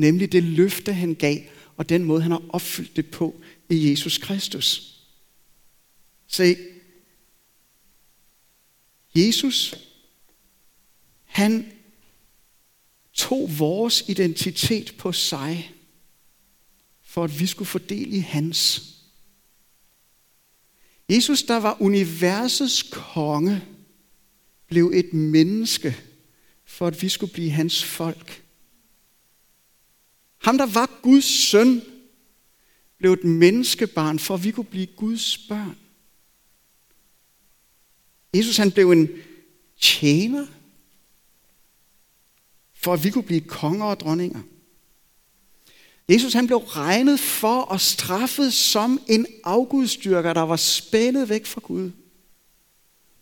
Nemlig 0.00 0.32
det 0.32 0.42
løfte, 0.42 0.92
han 0.92 1.14
gav, 1.14 1.38
og 1.76 1.88
den 1.88 2.04
måde, 2.04 2.22
han 2.22 2.30
har 2.30 2.42
opfyldt 2.48 2.96
det 2.96 3.10
på 3.10 3.40
i 3.70 3.90
Jesus 3.90 4.18
Kristus. 4.18 4.96
Se, 6.26 6.56
Jesus, 9.14 9.74
han 11.24 11.72
tog 13.12 13.58
vores 13.58 14.04
identitet 14.08 14.94
på 14.98 15.12
sig, 15.12 15.74
for 17.02 17.24
at 17.24 17.40
vi 17.40 17.46
skulle 17.46 17.68
fordele 17.68 18.16
i 18.16 18.20
hans. 18.20 18.82
Jesus, 21.08 21.42
der 21.42 21.56
var 21.56 21.82
universets 21.82 22.82
konge, 22.92 23.64
blev 24.66 24.92
et 24.94 25.12
menneske, 25.12 25.96
for 26.64 26.86
at 26.86 27.02
vi 27.02 27.08
skulle 27.08 27.32
blive 27.32 27.50
hans 27.50 27.84
folk. 27.84 28.44
Ham, 30.40 30.58
der 30.58 30.66
var 30.66 31.00
Guds 31.02 31.24
søn, 31.24 31.82
blev 32.98 33.12
et 33.12 33.24
menneskebarn, 33.24 34.18
for 34.18 34.34
at 34.34 34.44
vi 34.44 34.50
kunne 34.50 34.64
blive 34.64 34.86
Guds 34.86 35.38
børn. 35.38 35.76
Jesus 38.34 38.56
han 38.56 38.72
blev 38.72 38.90
en 38.90 39.08
tjener, 39.80 40.46
for 42.74 42.92
at 42.92 43.04
vi 43.04 43.10
kunne 43.10 43.24
blive 43.24 43.40
konger 43.40 43.86
og 43.86 44.00
dronninger. 44.00 44.40
Jesus 46.08 46.32
han 46.32 46.46
blev 46.46 46.58
regnet 46.58 47.20
for 47.20 47.60
og 47.60 47.80
straffet 47.80 48.52
som 48.52 49.00
en 49.08 49.26
afgudstyrker, 49.44 50.32
der 50.32 50.40
var 50.40 50.56
spændet 50.56 51.28
væk 51.28 51.46
fra 51.46 51.60
Gud. 51.64 51.90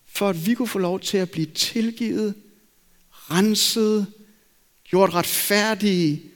For 0.06 0.28
at 0.28 0.46
vi 0.46 0.54
kunne 0.54 0.68
få 0.68 0.78
lov 0.78 1.00
til 1.00 1.18
at 1.18 1.30
blive 1.30 1.46
tilgivet, 1.46 2.34
renset, 3.10 4.12
gjort 4.84 5.14
retfærdige 5.14 6.27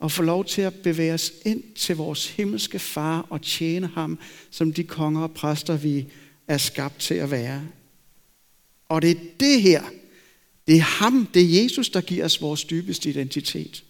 og 0.00 0.12
få 0.12 0.22
lov 0.22 0.44
til 0.44 0.62
at 0.62 0.74
bevæge 0.74 1.14
os 1.14 1.32
ind 1.44 1.62
til 1.74 1.96
vores 1.96 2.30
himmelske 2.30 2.78
far 2.78 3.26
og 3.30 3.42
tjene 3.42 3.86
ham 3.86 4.18
som 4.50 4.72
de 4.72 4.84
konger 4.84 5.22
og 5.22 5.34
præster, 5.34 5.76
vi 5.76 6.06
er 6.48 6.58
skabt 6.58 6.98
til 6.98 7.14
at 7.14 7.30
være. 7.30 7.68
Og 8.88 9.02
det 9.02 9.10
er 9.10 9.20
det 9.40 9.62
her, 9.62 9.84
det 10.66 10.76
er 10.76 10.80
ham, 10.80 11.28
det 11.34 11.42
er 11.42 11.62
Jesus, 11.62 11.88
der 11.90 12.00
giver 12.00 12.24
os 12.24 12.42
vores 12.42 12.64
dybeste 12.64 13.10
identitet. 13.10 13.84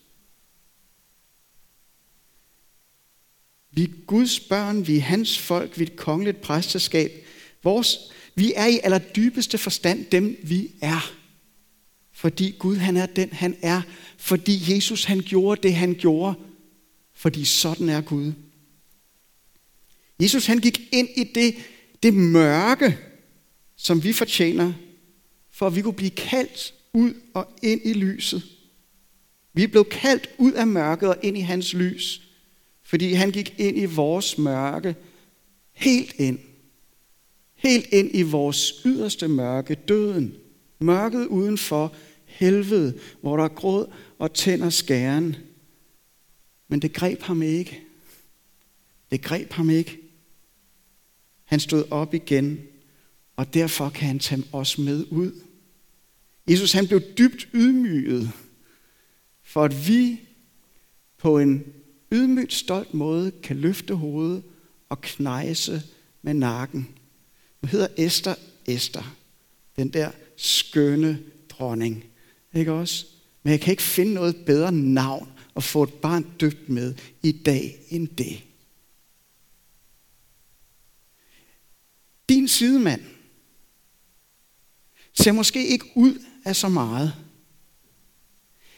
Vi 3.71 3.83
er 3.83 4.07
Guds 4.07 4.41
børn, 4.41 4.87
vi 4.87 4.97
er 4.97 5.01
hans 5.01 5.39
folk, 5.39 5.79
vi 5.79 5.85
er 5.85 5.87
et 5.87 5.97
kongeligt 5.97 6.41
præsteskab. 6.41 7.27
Vores, 7.63 7.99
vi 8.35 8.53
er 8.57 8.67
i 8.67 8.81
allerdybeste 8.83 9.59
forstand 9.59 10.05
dem, 10.05 10.37
vi 10.43 10.71
er. 10.81 11.20
Fordi 12.21 12.55
Gud 12.59 12.77
han 12.77 12.97
er 12.97 13.07
den, 13.07 13.33
han 13.33 13.57
er. 13.63 13.83
Fordi 14.17 14.75
Jesus 14.75 15.05
han 15.05 15.21
gjorde 15.21 15.63
det, 15.63 15.75
han 15.75 15.95
gjorde. 15.95 16.35
Fordi 17.13 17.45
sådan 17.45 17.89
er 17.89 18.01
Gud. 18.01 18.33
Jesus 20.23 20.47
han 20.47 20.59
gik 20.59 20.81
ind 20.93 21.09
i 21.17 21.25
det, 21.25 21.55
det 22.03 22.15
mørke, 22.15 22.99
som 23.77 24.05
vi 24.05 24.13
fortjener, 24.13 24.73
for 25.51 25.67
at 25.67 25.77
vi 25.77 25.83
kunne 25.83 25.95
blive 25.95 26.11
kaldt 26.11 26.75
ud 26.93 27.15
og 27.35 27.49
ind 27.63 27.81
i 27.85 27.93
lyset. 27.93 28.43
Vi 29.53 29.67
blev 29.67 29.85
kaldt 29.85 30.31
ud 30.39 30.53
af 30.53 30.67
mørket 30.67 31.09
og 31.09 31.17
ind 31.23 31.39
i 31.39 31.41
hans 31.41 31.75
lys, 31.75 32.23
fordi 32.83 33.13
han 33.13 33.31
gik 33.31 33.55
ind 33.59 33.79
i 33.79 33.85
vores 33.85 34.39
mørke, 34.39 34.95
helt 35.73 36.15
ind. 36.19 36.39
Helt 37.55 37.87
ind 37.93 38.11
i 38.15 38.23
vores 38.23 38.73
yderste 38.85 39.29
mørke, 39.29 39.75
døden. 39.75 40.35
Mørket 40.79 41.27
udenfor, 41.27 41.95
helvede, 42.31 42.99
hvor 43.21 43.37
der 43.37 43.45
er 43.45 43.49
gråd 43.49 43.93
og 44.19 44.35
tænder 44.35 44.71
skæren. 44.71 45.37
Men 46.69 46.83
det 46.83 46.93
greb 46.93 47.23
ham 47.23 47.43
ikke. 47.43 47.81
Det 49.11 49.23
greb 49.23 49.53
ham 49.53 49.71
ikke. 49.71 49.99
Han 51.45 51.61
stod 51.61 51.85
op 51.91 52.15
igen, 52.15 52.61
og 53.37 53.55
derfor 53.55 53.91
kan 53.91 54.07
han 54.09 54.19
tage 54.19 54.45
os 54.53 54.79
med 54.79 55.07
ud. 55.11 55.33
Jesus 56.51 56.73
han 56.73 56.87
blev 56.87 57.01
dybt 57.19 57.49
ydmyget, 57.55 58.31
for 59.43 59.65
at 59.65 59.89
vi 59.89 60.21
på 61.19 61.39
en 61.39 61.65
ydmygt 62.13 62.53
stolt 62.53 62.95
måde 62.95 63.31
kan 63.31 63.57
løfte 63.57 63.95
hovedet 63.95 64.43
og 64.89 65.01
knejse 65.01 65.83
med 66.23 66.35
nakken. 66.35 66.89
Nu 67.63 67.69
hedder 67.69 67.89
Esther 67.97 68.35
Esther, 68.67 69.17
den 69.77 69.93
der 69.93 70.11
skønne 70.37 71.23
dronning. 71.49 72.05
Ikke 72.55 72.73
også? 72.73 73.07
Men 73.43 73.51
jeg 73.51 73.61
kan 73.61 73.71
ikke 73.71 73.83
finde 73.83 74.15
noget 74.15 74.37
bedre 74.47 74.73
navn 74.73 75.29
at 75.57 75.65
få 75.65 75.83
et 75.83 75.95
barn 75.95 76.27
døbt 76.41 76.69
med 76.69 76.95
i 77.23 77.33
dag 77.33 77.79
end 77.89 78.09
det. 78.09 78.43
Din 82.29 82.49
sidemand 82.49 83.03
ser 85.13 85.33
måske 85.33 85.67
ikke 85.67 85.87
ud 85.95 86.23
af 86.45 86.57
så 86.57 86.69
meget. 86.69 87.15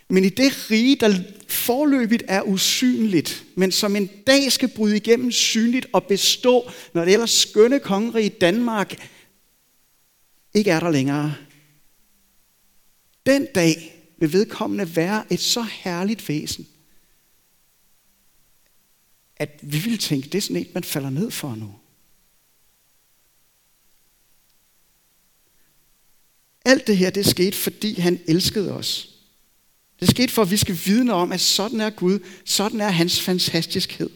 Men 0.08 0.24
i 0.24 0.28
det 0.28 0.70
rige, 0.70 0.96
der 0.96 1.22
forløbigt 1.48 2.22
er 2.28 2.42
usynligt, 2.42 3.44
men 3.54 3.72
som 3.72 3.96
en 3.96 4.10
dag 4.26 4.52
skal 4.52 4.68
bryde 4.68 4.96
igennem 4.96 5.32
synligt 5.32 5.86
og 5.92 6.04
bestå, 6.04 6.70
når 6.94 7.04
det 7.04 7.12
ellers 7.12 7.30
skønne 7.30 7.80
kongerige 7.80 8.28
Danmark 8.28 9.08
ikke 10.54 10.70
er 10.70 10.80
der 10.80 10.90
længere. 10.90 11.34
Den 13.26 13.46
dag 13.54 14.04
vil 14.18 14.32
vedkommende 14.32 14.96
være 14.96 15.32
et 15.32 15.40
så 15.40 15.62
herligt 15.62 16.28
væsen, 16.28 16.68
at 19.36 19.60
vi 19.62 19.78
vil 19.78 19.98
tænke, 19.98 20.28
det 20.28 20.38
er 20.38 20.42
sådan 20.42 20.56
et, 20.56 20.74
man 20.74 20.84
falder 20.84 21.10
ned 21.10 21.30
for 21.30 21.54
nu. 21.54 21.74
Alt 26.64 26.86
det 26.86 26.96
her, 26.96 27.10
det 27.10 27.26
skete, 27.26 27.56
fordi 27.56 28.00
han 28.00 28.20
elskede 28.26 28.72
os. 28.72 29.08
Det 30.00 30.10
skete 30.10 30.32
for, 30.32 30.42
at 30.42 30.50
vi 30.50 30.56
skal 30.56 30.78
vidne 30.84 31.12
om, 31.12 31.32
at 31.32 31.40
sådan 31.40 31.80
er 31.80 31.90
Gud, 31.90 32.18
sådan 32.44 32.80
er 32.80 32.88
hans 32.88 33.20
fantastiskhed. 33.20 34.10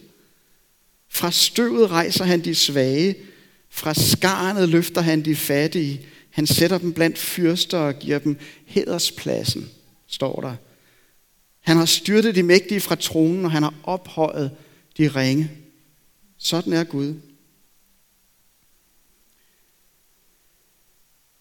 Fra 1.08 1.30
støvet 1.30 1.90
rejser 1.90 2.24
han 2.24 2.44
de 2.44 2.54
svage, 2.54 3.16
fra 3.68 3.94
skarnet 3.94 4.68
løfter 4.68 5.00
han 5.00 5.24
de 5.24 5.36
fattige, 5.36 6.06
han 6.36 6.46
sætter 6.46 6.78
dem 6.78 6.92
blandt 6.92 7.18
fyrster 7.18 7.78
og 7.78 7.94
giver 7.98 8.18
dem 8.18 8.38
hederspladsen, 8.66 9.70
står 10.06 10.40
der. 10.40 10.56
Han 11.60 11.76
har 11.76 11.84
styrtet 11.84 12.34
de 12.34 12.42
mægtige 12.42 12.80
fra 12.80 12.94
tronen, 12.94 13.44
og 13.44 13.50
han 13.50 13.62
har 13.62 13.74
ophøjet 13.82 14.56
de 14.98 15.08
ringe. 15.08 15.50
Sådan 16.38 16.72
er 16.72 16.84
Gud. 16.84 17.20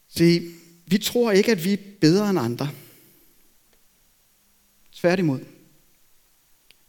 Se, 0.08 0.42
vi 0.86 0.98
tror 0.98 1.32
ikke, 1.32 1.52
at 1.52 1.66
vi 1.66 1.74
er 1.74 1.78
bedre 2.02 2.30
end 2.30 2.40
andre. 2.40 2.72
Tværtimod. 4.92 5.40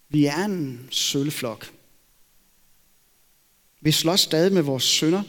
Vi 0.09 0.25
er 0.25 0.45
en 0.45 0.87
sølvflok. 0.91 1.73
Vi 3.81 3.91
slås 3.91 4.19
stadig 4.19 4.53
med 4.53 4.61
vores 4.61 4.83
sønder. 4.83 5.23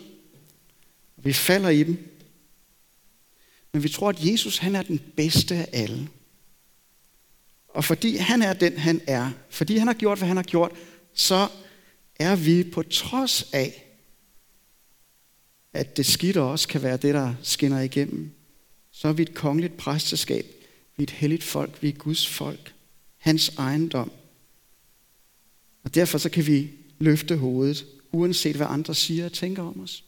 Vi 1.16 1.32
falder 1.32 1.68
i 1.68 1.82
dem. 1.82 2.17
Men 3.72 3.82
vi 3.82 3.88
tror, 3.88 4.08
at 4.08 4.24
Jesus 4.24 4.58
han 4.58 4.74
er 4.74 4.82
den 4.82 4.98
bedste 5.16 5.54
af 5.54 5.68
alle. 5.72 6.08
Og 7.68 7.84
fordi 7.84 8.16
han 8.16 8.42
er 8.42 8.52
den, 8.52 8.78
han 8.78 9.00
er, 9.06 9.30
fordi 9.50 9.76
han 9.76 9.86
har 9.86 9.94
gjort, 9.94 10.18
hvad 10.18 10.28
han 10.28 10.36
har 10.36 10.44
gjort, 10.44 10.72
så 11.14 11.48
er 12.16 12.36
vi 12.36 12.70
på 12.70 12.82
trods 12.82 13.50
af, 13.52 13.84
at 15.72 15.96
det 15.96 16.06
skidt 16.06 16.36
også 16.36 16.68
kan 16.68 16.82
være 16.82 16.96
det, 16.96 17.14
der 17.14 17.34
skinner 17.42 17.80
igennem, 17.80 18.30
så 18.90 19.08
er 19.08 19.12
vi 19.12 19.22
et 19.22 19.34
kongeligt 19.34 19.76
præsteskab. 19.76 20.46
Vi 20.96 21.02
er 21.02 21.06
et 21.06 21.10
helligt 21.10 21.44
folk. 21.44 21.82
Vi 21.82 21.88
er 21.88 21.92
Guds 21.92 22.28
folk. 22.28 22.74
Hans 23.16 23.48
ejendom. 23.48 24.12
Og 25.82 25.94
derfor 25.94 26.18
så 26.18 26.30
kan 26.30 26.46
vi 26.46 26.70
løfte 26.98 27.36
hovedet, 27.36 27.86
uanset 28.12 28.56
hvad 28.56 28.66
andre 28.70 28.94
siger 28.94 29.24
og 29.24 29.32
tænker 29.32 29.62
om 29.62 29.80
os. 29.80 30.04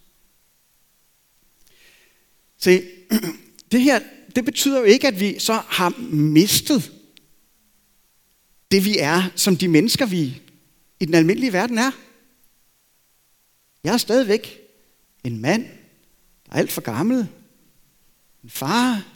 Se, 2.58 2.82
det 3.72 3.83
her, 3.83 4.00
det 4.37 4.44
betyder 4.44 4.78
jo 4.78 4.85
ikke, 4.85 5.09
at 5.09 5.20
vi 5.20 5.38
så 5.38 5.52
har 5.52 5.94
mistet 6.12 6.92
det, 8.70 8.85
vi 8.85 8.98
er, 8.98 9.22
som 9.37 9.56
de 9.56 9.68
mennesker, 9.68 10.06
vi 10.06 10.42
i 11.00 11.04
den 11.04 11.14
almindelige 11.14 11.52
verden 11.52 11.78
er. 11.78 11.90
Jeg 13.85 13.94
er 13.94 13.98
stadigvæk 13.98 14.61
en 15.24 15.40
mand, 15.40 15.64
der 16.46 16.52
er 16.52 16.56
alt 16.56 16.72
for 16.72 16.80
gammel, 16.80 17.28
en 18.44 18.50
far, 18.50 19.06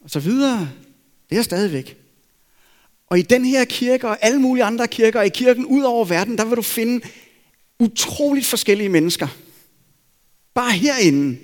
og 0.00 0.10
så 0.10 0.20
videre. 0.20 0.70
Det 1.30 1.38
er 1.38 1.42
stadigvæk. 1.42 1.96
Og 3.06 3.18
i 3.18 3.22
den 3.22 3.44
her 3.44 3.64
kirke 3.64 4.08
og 4.08 4.18
alle 4.20 4.40
mulige 4.40 4.64
andre 4.64 4.88
kirker, 4.88 5.22
i 5.22 5.28
kirken 5.28 5.66
ud 5.66 5.82
over 5.82 6.04
verden, 6.04 6.38
der 6.38 6.44
vil 6.44 6.56
du 6.56 6.62
finde 6.62 7.06
utroligt 7.78 8.46
forskellige 8.46 8.88
mennesker. 8.88 9.28
Bare 10.54 10.72
herinde. 10.72 11.38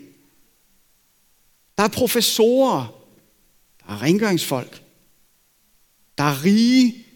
Der 1.78 1.84
er 1.84 1.88
professorer, 1.88 3.02
der 3.86 3.92
er 3.94 4.02
rengøringsfolk, 4.02 4.82
der 6.18 6.24
er 6.24 6.44
rige, 6.44 7.06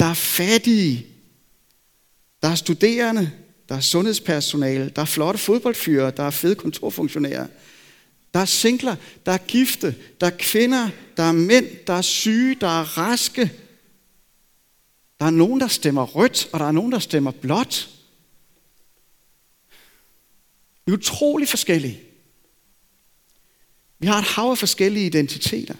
der 0.00 0.06
er 0.06 0.14
fattige, 0.14 1.06
der 2.42 2.48
er 2.48 2.54
studerende, 2.54 3.32
der 3.68 3.74
er 3.74 3.80
sundhedspersonale, 3.80 4.90
der 4.96 5.02
er 5.02 5.06
flotte 5.06 5.40
fodboldfyre, 5.40 6.10
der 6.10 6.22
er 6.22 6.30
fede 6.30 6.54
kontorfunktionærer, 6.54 7.46
der 8.34 8.40
er 8.40 8.44
singler, 8.44 8.96
der 9.26 9.32
er 9.32 9.38
gifte, 9.38 9.96
der 10.20 10.26
er 10.26 10.36
kvinder, 10.38 10.90
der 11.16 11.22
er 11.22 11.32
mænd, 11.32 11.66
der 11.86 11.92
er 11.92 12.02
syge, 12.02 12.54
der 12.54 12.80
er 12.80 12.98
raske. 12.98 13.52
Der 15.20 15.26
er 15.26 15.30
nogen, 15.30 15.60
der 15.60 15.68
stemmer 15.68 16.02
rødt, 16.02 16.48
og 16.52 16.60
der 16.60 16.66
er 16.66 16.72
nogen, 16.72 16.92
der 16.92 16.98
stemmer 16.98 17.30
blåt. 17.30 17.88
Vi 20.86 20.92
er 20.92 20.96
utrolig 20.96 21.48
forskellige. 21.48 22.07
Vi 23.98 24.06
har 24.06 24.18
et 24.18 24.24
hav 24.24 24.50
af 24.50 24.58
forskellige 24.58 25.06
identiteter. 25.06 25.74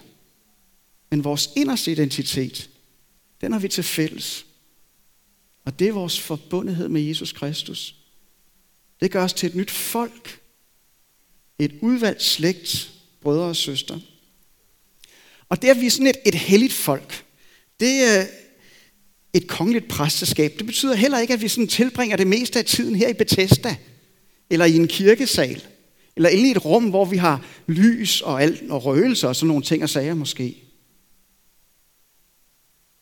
Men 1.09 1.23
vores 1.23 1.49
inderste 1.55 1.91
identitet, 1.91 2.69
den 3.41 3.51
har 3.51 3.59
vi 3.59 3.67
til 3.67 3.83
fælles. 3.83 4.45
Og 5.65 5.79
det 5.79 5.87
er 5.87 5.91
vores 5.91 6.19
forbundethed 6.19 6.87
med 6.87 7.01
Jesus 7.01 7.31
Kristus. 7.31 7.95
Det 9.01 9.11
gør 9.11 9.23
os 9.23 9.33
til 9.33 9.49
et 9.49 9.55
nyt 9.55 9.71
folk. 9.71 10.41
Et 11.59 11.71
udvalgt 11.81 12.23
slægt, 12.23 12.91
brødre 13.21 13.45
og 13.45 13.55
søstre. 13.55 14.01
Og 15.49 15.61
det, 15.61 15.67
at 15.67 15.81
vi 15.81 15.85
er 15.85 15.89
sådan 15.89 16.07
et, 16.07 16.17
et 16.25 16.35
helligt 16.35 16.73
folk, 16.73 17.25
det 17.79 18.03
er 18.03 18.27
et 19.33 19.47
kongeligt 19.47 19.87
præsteskab. 19.87 20.53
Det 20.57 20.65
betyder 20.65 20.95
heller 20.95 21.19
ikke, 21.19 21.33
at 21.33 21.41
vi 21.41 21.47
sådan 21.47 21.67
tilbringer 21.67 22.17
det 22.17 22.27
meste 22.27 22.59
af 22.59 22.65
tiden 22.65 22.95
her 22.95 23.09
i 23.09 23.13
Bethesda, 23.13 23.75
eller 24.49 24.65
i 24.65 24.75
en 24.75 24.87
kirkesal, 24.87 25.67
eller 26.19 26.29
inde 26.29 26.47
i 26.47 26.51
et 26.51 26.65
rum, 26.65 26.89
hvor 26.89 27.05
vi 27.05 27.17
har 27.17 27.45
lys 27.67 28.21
og, 28.21 28.41
alt, 28.41 28.71
og 28.71 28.85
røgelse 28.85 29.27
og 29.27 29.35
sådan 29.35 29.47
nogle 29.47 29.63
ting 29.63 29.83
og 29.83 29.89
sager 29.89 30.13
måske. 30.13 30.63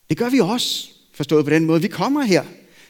Det 0.10 0.18
gør 0.18 0.30
vi 0.30 0.40
også, 0.40 0.90
forstået 1.14 1.46
på 1.46 1.52
den 1.52 1.66
måde. 1.66 1.82
Vi 1.82 1.88
kommer 1.88 2.22
her. 2.22 2.44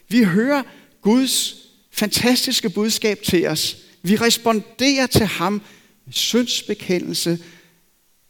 Vi 0.08 0.24
hører 0.24 0.64
Guds 1.02 1.56
fantastiske 1.92 2.70
budskab 2.70 3.22
til 3.22 3.48
os. 3.48 3.78
Vi 4.02 4.16
responderer 4.16 5.08
til 5.08 5.26
ham 5.26 5.62
med 6.06 6.14
syndsbekendelse, 6.14 7.40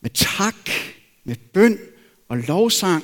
med 0.01 0.09
tak, 0.09 0.69
med 1.23 1.35
bøn 1.53 1.79
og 2.29 2.37
lovsang. 2.37 3.03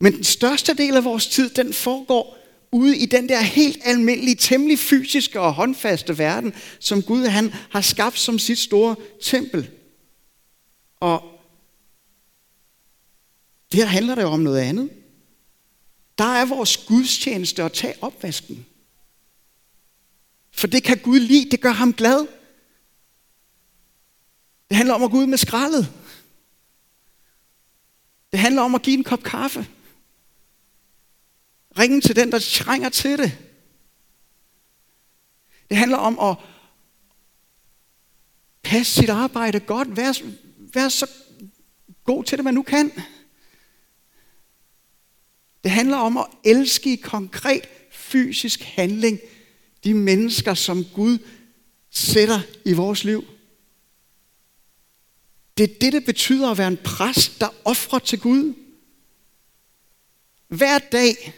Men 0.00 0.12
den 0.12 0.24
største 0.24 0.74
del 0.74 0.96
af 0.96 1.04
vores 1.04 1.26
tid, 1.26 1.50
den 1.50 1.72
foregår 1.72 2.37
ude 2.72 2.98
i 2.98 3.06
den 3.06 3.28
der 3.28 3.40
helt 3.40 3.78
almindelige, 3.84 4.34
temmelig 4.34 4.78
fysiske 4.78 5.40
og 5.40 5.54
håndfaste 5.54 6.18
verden, 6.18 6.54
som 6.80 7.02
Gud 7.02 7.26
han 7.26 7.54
har 7.70 7.80
skabt 7.80 8.18
som 8.18 8.38
sit 8.38 8.58
store 8.58 8.96
tempel. 9.22 9.70
Og 11.00 11.22
her 13.72 13.86
handler 13.86 14.14
det 14.14 14.22
jo 14.22 14.28
om 14.28 14.40
noget 14.40 14.60
andet. 14.60 14.90
Der 16.18 16.24
er 16.24 16.44
vores 16.44 16.76
gudstjeneste 16.76 17.62
at 17.62 17.72
tage 17.72 17.94
opvasken. 18.02 18.66
For 20.50 20.66
det 20.66 20.82
kan 20.82 20.98
Gud 20.98 21.20
lide, 21.20 21.50
det 21.50 21.60
gør 21.60 21.72
ham 21.72 21.92
glad. 21.92 22.26
Det 24.68 24.76
handler 24.76 24.94
om 24.94 25.04
at 25.04 25.10
gå 25.10 25.16
ud 25.16 25.26
med 25.26 25.38
skraldet. 25.38 25.92
Det 28.32 28.40
handler 28.40 28.62
om 28.62 28.74
at 28.74 28.82
give 28.82 28.98
en 28.98 29.04
kop 29.04 29.22
kaffe. 29.22 29.66
Ringe 31.78 32.00
til 32.00 32.16
den, 32.16 32.32
der 32.32 32.38
trænger 32.38 32.88
til 32.88 33.18
det. 33.18 33.38
Det 35.68 35.76
handler 35.76 35.96
om 35.96 36.18
at 36.18 36.36
passe 38.62 38.92
sit 38.92 39.10
arbejde 39.10 39.60
godt. 39.60 39.96
Vær, 39.96 40.22
vær 40.74 40.88
så 40.88 41.10
god 42.04 42.24
til 42.24 42.38
det, 42.38 42.44
man 42.44 42.54
nu 42.54 42.62
kan. 42.62 42.92
Det 45.64 45.70
handler 45.70 45.96
om 45.96 46.16
at 46.16 46.26
elske 46.44 46.92
i 46.92 46.96
konkret 46.96 47.68
fysisk 47.90 48.62
handling 48.62 49.20
de 49.84 49.94
mennesker, 49.94 50.54
som 50.54 50.84
Gud 50.84 51.18
sætter 51.90 52.40
i 52.64 52.72
vores 52.72 53.04
liv. 53.04 53.24
det 55.56 55.70
er 55.70 55.78
det, 55.80 55.92
det 55.92 56.04
betyder 56.04 56.50
at 56.50 56.58
være 56.58 56.68
en 56.68 56.76
præst, 56.84 57.40
der 57.40 57.48
offrer 57.64 57.98
til 57.98 58.20
Gud. 58.20 58.54
Hver 60.48 60.78
dag, 60.78 61.34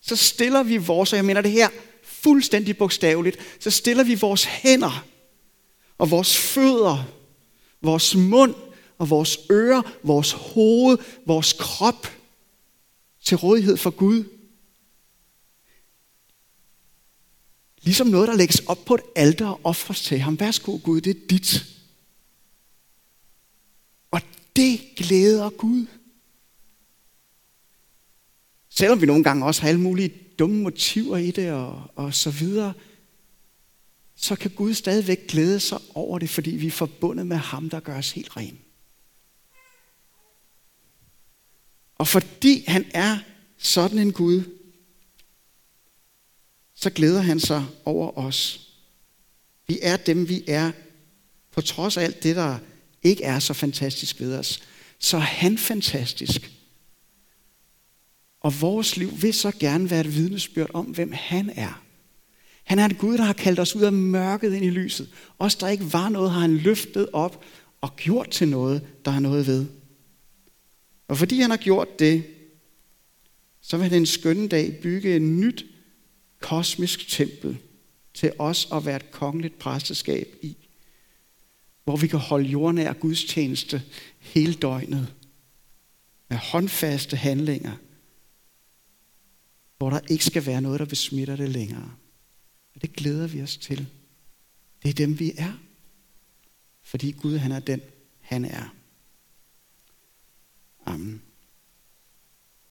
så 0.00 0.16
stiller 0.16 0.62
vi 0.62 0.76
vores, 0.76 1.12
og 1.12 1.16
jeg 1.16 1.24
mener 1.24 1.40
det 1.40 1.50
her 1.50 1.68
fuldstændig 2.02 2.76
bogstaveligt, 2.76 3.38
så 3.60 3.70
stiller 3.70 4.04
vi 4.04 4.14
vores 4.14 4.44
hænder 4.44 5.04
og 5.98 6.10
vores 6.10 6.36
fødder, 6.36 7.04
vores 7.82 8.14
mund 8.14 8.54
og 8.98 9.10
vores 9.10 9.38
ører, 9.50 9.82
vores 10.02 10.32
hoved, 10.32 10.98
vores 11.26 11.52
krop 11.52 12.06
til 13.24 13.36
rådighed 13.36 13.76
for 13.76 13.90
Gud. 13.90 14.24
Ligesom 17.82 18.06
noget, 18.06 18.28
der 18.28 18.36
lægges 18.36 18.60
op 18.60 18.84
på 18.84 18.94
et 18.94 19.00
alter 19.16 19.46
og 19.46 19.60
offres 19.64 20.02
til 20.02 20.18
ham. 20.18 20.40
Værsgo 20.40 20.78
Gud, 20.84 21.00
det 21.00 21.16
er 21.16 21.26
dit. 21.30 21.64
Og 24.10 24.20
det 24.56 24.80
glæder 24.96 25.50
Gud. 25.50 25.86
Selvom 28.70 29.00
vi 29.00 29.06
nogle 29.06 29.24
gange 29.24 29.46
også 29.46 29.60
har 29.60 29.68
alle 29.68 29.80
mulige 29.80 30.14
dumme 30.38 30.62
motiver 30.62 31.16
i 31.16 31.30
det 31.30 31.52
og, 31.52 31.82
og 31.94 32.14
så 32.14 32.30
videre, 32.30 32.72
så 34.16 34.36
kan 34.36 34.50
Gud 34.50 34.74
stadigvæk 34.74 35.26
glæde 35.26 35.60
sig 35.60 35.78
over 35.94 36.18
det, 36.18 36.30
fordi 36.30 36.50
vi 36.50 36.66
er 36.66 36.70
forbundet 36.70 37.26
med 37.26 37.36
ham, 37.36 37.70
der 37.70 37.80
gør 37.80 37.98
os 37.98 38.12
helt 38.12 38.36
ren. 38.36 38.58
Og 41.94 42.08
fordi 42.08 42.64
han 42.66 42.90
er 42.94 43.18
sådan 43.58 43.98
en 43.98 44.12
Gud, 44.12 44.42
så 46.74 46.90
glæder 46.90 47.20
han 47.20 47.40
sig 47.40 47.66
over 47.84 48.18
os. 48.18 48.68
Vi 49.66 49.78
er 49.82 49.96
dem, 49.96 50.28
vi 50.28 50.44
er, 50.46 50.72
på 51.50 51.60
trods 51.60 51.96
af 51.96 52.02
alt 52.02 52.22
det, 52.22 52.36
der 52.36 52.58
ikke 53.02 53.24
er 53.24 53.38
så 53.38 53.54
fantastisk 53.54 54.20
ved 54.20 54.38
os. 54.38 54.62
Så 54.98 55.16
er 55.16 55.20
han 55.20 55.58
fantastisk. 55.58 56.59
Og 58.40 58.60
vores 58.60 58.96
liv 58.96 59.10
vil 59.22 59.34
så 59.34 59.50
gerne 59.60 59.90
være 59.90 60.00
et 60.00 60.16
vidnesbyrd 60.16 60.70
om, 60.74 60.86
hvem 60.86 61.12
han 61.12 61.50
er. 61.56 61.82
Han 62.64 62.78
er 62.78 62.84
en 62.84 62.94
Gud, 62.94 63.18
der 63.18 63.24
har 63.24 63.32
kaldt 63.32 63.60
os 63.60 63.76
ud 63.76 63.82
af 63.82 63.92
mørket 63.92 64.54
ind 64.54 64.64
i 64.64 64.70
lyset. 64.70 65.08
Os, 65.38 65.54
der 65.54 65.68
ikke 65.68 65.92
var 65.92 66.08
noget, 66.08 66.30
har 66.30 66.40
han 66.40 66.56
løftet 66.56 67.08
op 67.12 67.44
og 67.80 67.96
gjort 67.96 68.30
til 68.30 68.48
noget, 68.48 68.86
der 69.04 69.10
er 69.10 69.20
noget 69.20 69.46
ved. 69.46 69.66
Og 71.08 71.18
fordi 71.18 71.40
han 71.40 71.50
har 71.50 71.56
gjort 71.56 71.98
det, 71.98 72.24
så 73.60 73.76
vil 73.76 73.88
han 73.88 74.00
en 74.00 74.06
skønne 74.06 74.48
dag 74.48 74.78
bygge 74.82 75.16
et 75.16 75.22
nyt 75.22 75.64
kosmisk 76.40 77.08
tempel 77.08 77.58
til 78.14 78.32
os 78.38 78.68
at 78.72 78.86
være 78.86 78.96
et 78.96 79.10
kongeligt 79.10 79.58
præsteskab 79.58 80.34
i. 80.42 80.56
Hvor 81.84 81.96
vi 81.96 82.06
kan 82.06 82.18
holde 82.18 82.48
jordnær 82.48 82.92
gudstjeneste 82.92 83.82
hele 84.18 84.54
døgnet. 84.54 85.14
Med 86.28 86.38
håndfaste 86.38 87.16
handlinger. 87.16 87.72
Hvor 89.80 89.90
der 89.90 90.00
ikke 90.08 90.24
skal 90.24 90.46
være 90.46 90.60
noget, 90.60 90.80
der 90.80 90.86
besmitter 90.86 91.36
det 91.36 91.48
længere. 91.48 91.94
Og 92.74 92.82
det 92.82 92.92
glæder 92.92 93.26
vi 93.26 93.42
os 93.42 93.56
til. 93.56 93.88
Det 94.82 94.88
er 94.88 94.94
dem, 94.94 95.18
vi 95.18 95.32
er. 95.38 95.52
Fordi 96.82 97.10
Gud, 97.10 97.36
han 97.36 97.52
er 97.52 97.60
den, 97.60 97.80
han 98.20 98.44
er. 98.44 98.74
Amen. 100.86 101.22